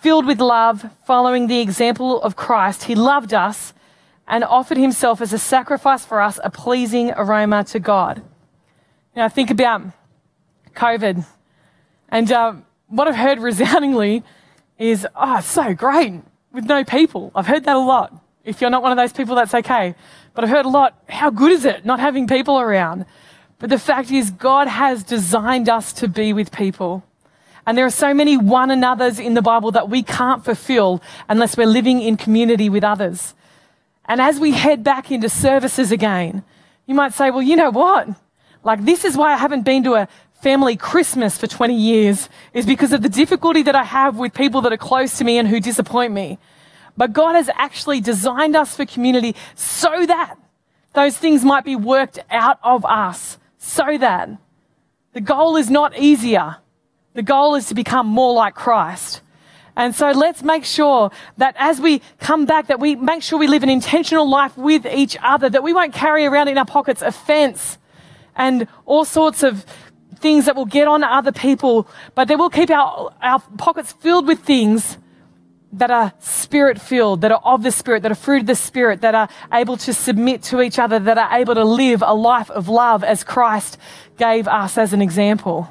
filled 0.00 0.26
with 0.26 0.40
love, 0.40 0.90
following 1.06 1.46
the 1.46 1.60
example 1.60 2.20
of 2.22 2.36
Christ. 2.36 2.84
He 2.84 2.94
loved 2.94 3.32
us 3.32 3.74
and 4.26 4.42
offered 4.42 4.78
himself 4.78 5.20
as 5.20 5.32
a 5.32 5.38
sacrifice 5.38 6.04
for 6.04 6.20
us, 6.20 6.40
a 6.42 6.50
pleasing 6.50 7.10
aroma 7.12 7.64
to 7.64 7.78
God. 7.78 8.22
Now, 9.14 9.28
think 9.28 9.50
about 9.50 9.82
COVID. 10.74 11.26
And 12.08 12.32
uh, 12.32 12.54
what 12.88 13.08
I've 13.08 13.16
heard 13.16 13.38
resoundingly 13.50 14.22
is, 14.78 15.06
oh, 15.14 15.38
it's 15.38 15.46
so 15.46 15.74
great 15.74 16.20
with 16.52 16.64
no 16.64 16.84
people. 16.84 17.32
I've 17.34 17.46
heard 17.46 17.64
that 17.64 17.76
a 17.76 17.80
lot. 17.80 18.14
If 18.44 18.60
you're 18.60 18.70
not 18.70 18.82
one 18.82 18.92
of 18.92 18.98
those 18.98 19.12
people, 19.12 19.34
that's 19.34 19.54
okay. 19.54 19.94
But 20.34 20.44
I've 20.44 20.50
heard 20.50 20.66
a 20.66 20.68
lot, 20.68 21.02
how 21.08 21.30
good 21.30 21.52
is 21.52 21.64
it 21.64 21.84
not 21.84 22.00
having 22.00 22.26
people 22.26 22.60
around? 22.60 23.06
But 23.58 23.70
the 23.70 23.78
fact 23.78 24.10
is, 24.10 24.30
God 24.30 24.68
has 24.68 25.02
designed 25.02 25.68
us 25.68 25.92
to 25.94 26.08
be 26.08 26.32
with 26.32 26.52
people. 26.52 27.02
And 27.66 27.78
there 27.78 27.86
are 27.86 27.90
so 27.90 28.12
many 28.12 28.36
one 28.36 28.70
another's 28.70 29.18
in 29.18 29.34
the 29.34 29.42
Bible 29.42 29.70
that 29.70 29.88
we 29.88 30.02
can't 30.02 30.44
fulfill 30.44 31.02
unless 31.28 31.56
we're 31.56 31.66
living 31.66 32.02
in 32.02 32.16
community 32.16 32.68
with 32.68 32.84
others. 32.84 33.34
And 34.06 34.20
as 34.20 34.38
we 34.38 34.52
head 34.52 34.84
back 34.84 35.10
into 35.10 35.30
services 35.30 35.90
again, 35.90 36.44
you 36.86 36.94
might 36.94 37.14
say, 37.14 37.30
well, 37.30 37.42
you 37.42 37.56
know 37.56 37.70
what? 37.70 38.08
Like, 38.62 38.84
this 38.84 39.04
is 39.04 39.16
why 39.16 39.32
I 39.32 39.36
haven't 39.36 39.62
been 39.62 39.84
to 39.84 39.94
a 39.94 40.08
family 40.44 40.76
Christmas 40.76 41.38
for 41.38 41.46
20 41.46 41.74
years 41.74 42.28
is 42.52 42.66
because 42.66 42.92
of 42.92 43.00
the 43.00 43.08
difficulty 43.08 43.62
that 43.62 43.74
I 43.74 43.82
have 43.82 44.18
with 44.18 44.34
people 44.34 44.60
that 44.60 44.74
are 44.74 44.76
close 44.92 45.16
to 45.16 45.24
me 45.24 45.38
and 45.38 45.48
who 45.48 45.58
disappoint 45.58 46.12
me. 46.12 46.38
But 46.98 47.14
God 47.14 47.34
has 47.34 47.48
actually 47.54 48.02
designed 48.02 48.54
us 48.54 48.76
for 48.76 48.84
community 48.84 49.34
so 49.54 50.04
that 50.04 50.34
those 50.92 51.16
things 51.16 51.46
might 51.46 51.64
be 51.64 51.76
worked 51.76 52.18
out 52.30 52.58
of 52.62 52.84
us. 52.84 53.38
So 53.56 53.96
that 53.96 54.28
the 55.14 55.22
goal 55.22 55.56
is 55.56 55.70
not 55.70 55.98
easier. 55.98 56.56
The 57.14 57.22
goal 57.22 57.54
is 57.54 57.68
to 57.68 57.74
become 57.74 58.06
more 58.06 58.34
like 58.34 58.54
Christ. 58.54 59.22
And 59.76 59.94
so 59.94 60.10
let's 60.10 60.42
make 60.42 60.66
sure 60.66 61.10
that 61.38 61.56
as 61.58 61.80
we 61.80 62.02
come 62.20 62.44
back, 62.44 62.66
that 62.66 62.78
we 62.78 62.96
make 62.96 63.22
sure 63.22 63.38
we 63.38 63.46
live 63.46 63.62
an 63.62 63.70
intentional 63.70 64.28
life 64.28 64.58
with 64.58 64.84
each 64.84 65.16
other, 65.22 65.48
that 65.48 65.62
we 65.62 65.72
won't 65.72 65.94
carry 65.94 66.26
around 66.26 66.48
in 66.48 66.58
our 66.58 66.66
pockets 66.66 67.00
offense 67.00 67.78
and 68.36 68.66
all 68.84 69.04
sorts 69.04 69.42
of 69.42 69.64
things 70.24 70.46
that 70.46 70.56
will 70.56 70.64
get 70.64 70.88
on 70.88 71.04
other 71.04 71.32
people, 71.32 71.86
but 72.14 72.28
they 72.28 72.34
will 72.34 72.48
keep 72.48 72.70
our, 72.70 73.14
our 73.20 73.40
pockets 73.58 73.92
filled 73.92 74.26
with 74.26 74.40
things 74.40 74.96
that 75.74 75.90
are 75.90 76.14
spirit 76.18 76.80
filled, 76.80 77.20
that 77.20 77.30
are 77.30 77.42
of 77.44 77.62
the 77.62 77.70
spirit, 77.70 78.02
that 78.02 78.10
are 78.10 78.14
fruit 78.14 78.40
of 78.40 78.46
the 78.46 78.54
spirit, 78.54 79.02
that 79.02 79.14
are 79.14 79.28
able 79.52 79.76
to 79.76 79.92
submit 79.92 80.42
to 80.42 80.62
each 80.62 80.78
other, 80.78 80.98
that 80.98 81.18
are 81.18 81.36
able 81.36 81.54
to 81.54 81.64
live 81.64 82.02
a 82.02 82.14
life 82.14 82.50
of 82.50 82.70
love 82.70 83.04
as 83.04 83.22
Christ 83.22 83.76
gave 84.16 84.48
us 84.48 84.78
as 84.78 84.94
an 84.94 85.02
example. 85.02 85.68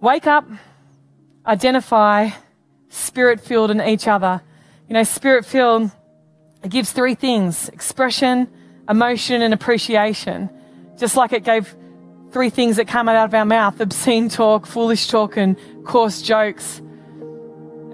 Wake 0.00 0.28
up, 0.28 0.46
identify 1.44 2.30
spirit 2.90 3.40
filled 3.40 3.72
in 3.72 3.80
each 3.80 4.06
other. 4.06 4.40
You 4.88 4.94
know, 4.94 5.02
spirit 5.02 5.44
filled 5.44 5.90
gives 6.68 6.92
three 6.92 7.16
things 7.16 7.68
expression, 7.70 8.46
emotion, 8.88 9.42
and 9.42 9.52
appreciation. 9.52 10.48
Just 10.96 11.16
like 11.16 11.32
it 11.32 11.42
gave 11.42 11.74
three 12.34 12.50
things 12.50 12.76
that 12.76 12.88
come 12.88 13.08
out 13.08 13.24
of 13.24 13.32
our 13.32 13.44
mouth 13.44 13.80
obscene 13.80 14.28
talk, 14.28 14.66
foolish 14.66 15.06
talk, 15.06 15.36
and 15.36 15.56
coarse 15.84 16.20
jokes. 16.20 16.82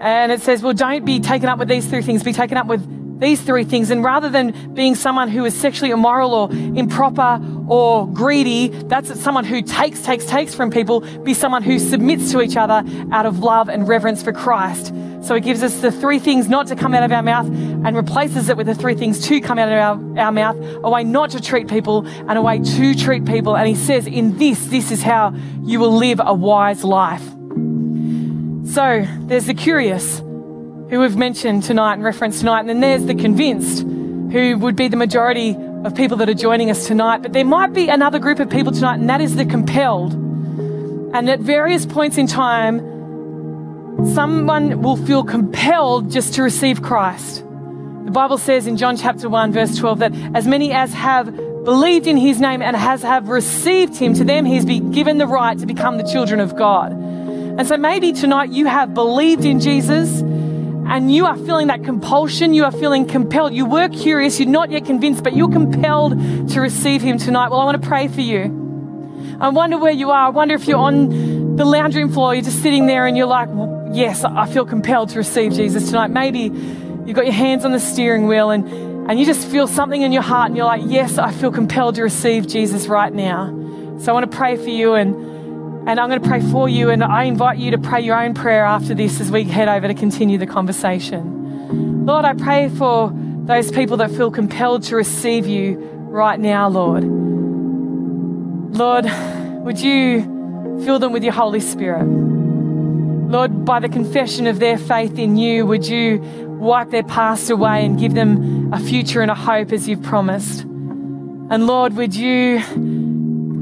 And 0.01 0.33
it 0.33 0.41
says, 0.41 0.63
well, 0.63 0.73
don't 0.73 1.05
be 1.05 1.21
taken 1.21 1.47
up 1.47 1.59
with 1.59 1.69
these 1.69 1.87
three 1.87 2.01
things, 2.01 2.23
be 2.23 2.33
taken 2.33 2.57
up 2.57 2.67
with 2.67 3.21
these 3.21 3.43
three 3.43 3.65
things. 3.65 3.91
And 3.91 4.03
rather 4.03 4.31
than 4.31 4.73
being 4.73 4.95
someone 4.95 5.29
who 5.29 5.45
is 5.45 5.55
sexually 5.55 5.91
immoral 5.91 6.33
or 6.33 6.51
improper 6.51 7.39
or 7.69 8.09
greedy, 8.09 8.69
that's 8.69 9.21
someone 9.21 9.45
who 9.45 9.61
takes, 9.61 10.01
takes, 10.03 10.25
takes 10.25 10.55
from 10.55 10.71
people, 10.71 11.01
be 11.23 11.35
someone 11.35 11.63
who 11.63 11.79
submits 11.79 12.33
to 12.33 12.41
each 12.41 12.57
other 12.57 12.83
out 13.13 13.27
of 13.27 13.41
love 13.41 13.69
and 13.69 13.87
reverence 13.87 14.23
for 14.23 14.33
Christ. 14.33 14.95
So 15.23 15.35
he 15.35 15.41
gives 15.41 15.63
us 15.63 15.81
the 15.81 15.93
three 15.93 16.19
things 16.19 16.49
not 16.49 16.69
to 16.69 16.77
come 16.77 16.95
out 16.95 17.03
of 17.03 17.13
our 17.13 17.23
mouth 17.23 17.47
and 17.47 17.95
replaces 17.97 18.49
it 18.49 18.57
with 18.57 18.67
the 18.67 18.75
three 18.75 18.95
things 18.95 19.27
to 19.29 19.41
come 19.41 19.59
out 19.59 19.69
of 19.69 19.75
our, 19.75 20.19
our 20.19 20.33
mouth, 20.33 20.57
a 20.83 20.91
way 20.91 21.05
not 21.05 21.31
to 21.31 21.41
treat 21.41 21.69
people 21.69 22.07
and 22.07 22.39
a 22.39 22.43
way 22.43 22.59
to 22.59 22.95
treat 22.95 23.27
people. 23.27 23.57
And 23.57 23.69
he 23.69 23.75
says, 23.75 24.07
in 24.07 24.39
this, 24.39 24.67
this 24.67 24.91
is 24.91 25.03
how 25.03 25.35
you 25.63 25.79
will 25.79 25.93
live 25.93 26.21
a 26.25 26.33
wise 26.33 26.83
life. 26.83 27.25
So 28.73 29.07
there's 29.27 29.47
the 29.47 29.55
curious 29.55 30.19
who 30.19 31.01
we've 31.01 31.17
mentioned 31.17 31.65
tonight 31.65 31.95
and 31.95 32.05
referenced 32.05 32.41
tonight. 32.41 32.61
And 32.61 32.69
then 32.69 32.81
there's 32.81 33.05
the 33.05 33.15
convinced, 33.15 33.83
who 33.83 34.57
would 34.59 34.77
be 34.77 34.89
the 34.89 34.97
majority 34.97 35.57
of 35.85 35.95
people 35.95 36.17
that 36.19 36.29
are 36.29 36.35
joining 36.35 36.71
us 36.71 36.87
tonight. 36.87 37.23
But 37.23 37.33
there 37.33 37.45
might 37.45 37.73
be 37.73 37.89
another 37.89 38.19
group 38.19 38.39
of 38.39 38.49
people 38.51 38.73
tonight, 38.73 38.99
and 39.01 39.09
that 39.09 39.21
is 39.21 39.37
the 39.37 39.45
compelled. 39.45 40.13
And 40.13 41.29
at 41.29 41.41
various 41.41 41.87
points 41.87 42.17
in 42.17 42.27
time, 42.27 42.90
someone 44.07 44.83
will 44.83 44.97
feel 44.97 45.25
compelled 45.25 46.11
just 46.11 46.35
to 46.35 46.43
receive 46.43 46.83
Christ. 46.83 47.45
The 48.05 48.11
Bible 48.11 48.39
says 48.39 48.67
in 48.67 48.77
John 48.77 48.97
chapter 48.97 49.29
1, 49.29 49.53
verse 49.53 49.77
12, 49.77 49.99
that 50.01 50.15
as 50.35 50.47
many 50.47 50.73
as 50.73 50.93
have 50.93 51.35
believed 51.65 52.07
in 52.07 52.17
his 52.17 52.41
name 52.41 52.63
and 52.63 52.75
has 52.75 53.03
have 53.03 53.29
received 53.29 53.97
him, 53.97 54.15
to 54.15 54.25
them 54.25 54.45
he's 54.45 54.65
been 54.65 54.91
given 54.91 55.19
the 55.19 55.27
right 55.27 55.59
to 55.59 55.67
become 55.67 55.99
the 55.99 56.11
children 56.11 56.41
of 56.41 56.57
God. 56.57 56.93
And 56.93 57.67
so 57.69 57.77
maybe 57.77 58.13
tonight 58.13 58.51
you 58.51 58.67
have 58.67 58.95
believed 58.95 59.45
in 59.45 59.61
Jesus 59.61 60.21
and 60.21 61.15
you 61.15 61.27
are 61.27 61.37
feeling 61.37 61.69
that 61.69 61.85
compulsion, 61.85 62.55
you 62.55 62.65
are 62.65 62.73
feeling 62.73 63.07
compelled, 63.07 63.53
you 63.53 63.67
were 63.67 63.89
curious, 63.89 64.41
you're 64.41 64.49
not 64.49 64.71
yet 64.71 64.87
convinced, 64.87 65.23
but 65.23 65.37
you're 65.37 65.53
compelled 65.53 66.13
to 66.51 66.61
receive 66.61 67.03
Him 67.03 67.19
tonight. 67.19 67.51
Well, 67.51 67.61
I 67.61 67.65
want 67.65 67.81
to 67.81 67.89
pray 67.89 68.09
for 68.09 68.23
you. 68.23 69.37
I 69.41 69.51
wonder 69.51 69.79
where 69.79 69.93
you 69.93 70.11
are. 70.11 70.27
I 70.27 70.31
wonder 70.31 70.55
if 70.55 70.67
you're 70.67 70.79
on 70.79 71.57
the 71.57 71.65
lounge 71.65 71.95
room 71.95 72.13
floor, 72.13 72.35
you're 72.35 72.43
just 72.43 72.63
sitting 72.63 72.87
there 72.87 73.07
and 73.07 73.17
you're 73.17 73.27
like, 73.27 73.49
yes, 73.93 74.25
I 74.25 74.47
feel 74.47 74.65
compelled 74.65 75.11
to 75.11 75.19
receive 75.19 75.53
Jesus 75.53 75.87
tonight. 75.87 76.09
Maybe 76.09 76.41
you've 76.41 77.17
got 77.17 77.25
your 77.25 77.35
hands 77.35 77.65
on 77.65 77.73
the 77.73 77.81
steering 77.81 78.27
wheel 78.27 78.51
and, 78.51 78.67
and 79.11 79.19
you 79.19 79.27
just 79.27 79.47
feel 79.49 79.67
something 79.67 80.03
in 80.03 80.13
your 80.13 80.23
heart 80.23 80.49
and 80.49 80.57
you're 80.57 80.67
like, 80.67 80.83
yes, 80.87 81.19
I 81.19 81.33
feel 81.33 81.51
compelled 81.51 81.97
to 81.97 82.03
receive 82.03 82.47
Jesus 82.47 82.87
right 82.87 83.13
now. 83.13 83.47
So 84.01 84.11
I 84.11 84.15
want 84.15 84.31
to 84.31 84.37
pray 84.37 84.57
for 84.57 84.69
you 84.69 84.95
and 84.95 85.31
and 85.87 85.99
I'm 85.99 86.11
going 86.11 86.21
to 86.21 86.29
pray 86.29 86.43
for 86.43 86.69
you, 86.69 86.91
and 86.91 87.03
I 87.03 87.25
invite 87.25 87.59
you 87.59 87.71
to 87.71 87.79
pray 87.79 88.03
your 88.03 88.23
own 88.23 88.35
prayer 88.35 88.65
after 88.65 88.95
this 88.95 89.19
as 89.19 89.31
we 89.31 89.45
head 89.45 89.67
over 89.67 89.89
to 89.89 89.95
continue 89.95 90.37
the 90.37 90.47
conversation. 90.47 92.05
Lord, 92.05 92.27
I 92.27 92.35
pray 92.35 92.69
for 92.69 93.11
those 93.45 93.71
people 93.73 93.97
that 93.97 94.11
feel 94.11 94.31
compelled 94.31 94.83
to 94.85 94.97
receive 94.97 95.47
you 95.47 95.79
right 96.11 96.39
now, 96.39 96.69
Lord. 96.69 97.03
Lord, 98.77 99.07
would 99.65 99.81
you 99.81 100.23
fill 100.85 100.99
them 100.99 101.13
with 101.13 101.25
your 101.25 101.33
Holy 101.33 101.61
Spirit? 101.61 102.30
Lord, 103.31 103.65
by 103.65 103.79
the 103.79 103.89
confession 103.89 104.49
of 104.49 104.59
their 104.59 104.77
faith 104.77 105.17
in 105.17 105.37
you, 105.37 105.65
would 105.65 105.87
you 105.87 106.19
wipe 106.59 106.91
their 106.91 107.05
past 107.05 107.49
away 107.49 107.85
and 107.85 107.97
give 107.97 108.15
them 108.15 108.73
a 108.73 108.81
future 108.81 109.21
and 109.23 109.31
a 109.31 109.37
hope 109.37 109.71
as 109.73 109.89
you've 109.89 110.03
promised? 110.03 110.63
And 110.63 111.69
Lord, 111.69 111.95
would 111.95 112.13
you 112.13 112.61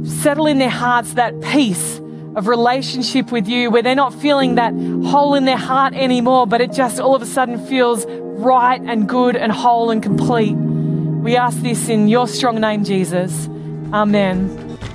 settle 0.07 0.46
in 0.46 0.59
their 0.59 0.70
hearts 0.70 1.12
that 1.14 1.38
peace 1.42 1.98
of 2.35 2.46
relationship 2.46 3.31
with 3.31 3.46
you 3.46 3.70
where 3.70 3.83
they're 3.83 3.94
not 3.94 4.14
feeling 4.14 4.54
that 4.54 4.72
hole 4.72 5.35
in 5.35 5.44
their 5.44 5.59
heart 5.59 5.92
anymore, 5.92 6.46
but 6.46 6.62
it 6.62 6.72
just 6.72 6.98
all 6.98 7.14
of 7.14 7.20
a 7.20 7.26
sudden 7.26 7.64
feels 7.66 8.07
right 8.07 8.81
and 8.81 9.07
good 9.07 9.37
and 9.37 9.52
whole 9.52 9.90
and 9.90 10.02
complete. 10.02 10.54
We 10.54 11.37
ask 11.37 11.59
this 11.59 11.90
in 11.90 12.09
your 12.09 12.26
strong 12.26 12.59
name, 12.59 12.85
Jesus. 12.85 13.48
Amen. 13.92 14.67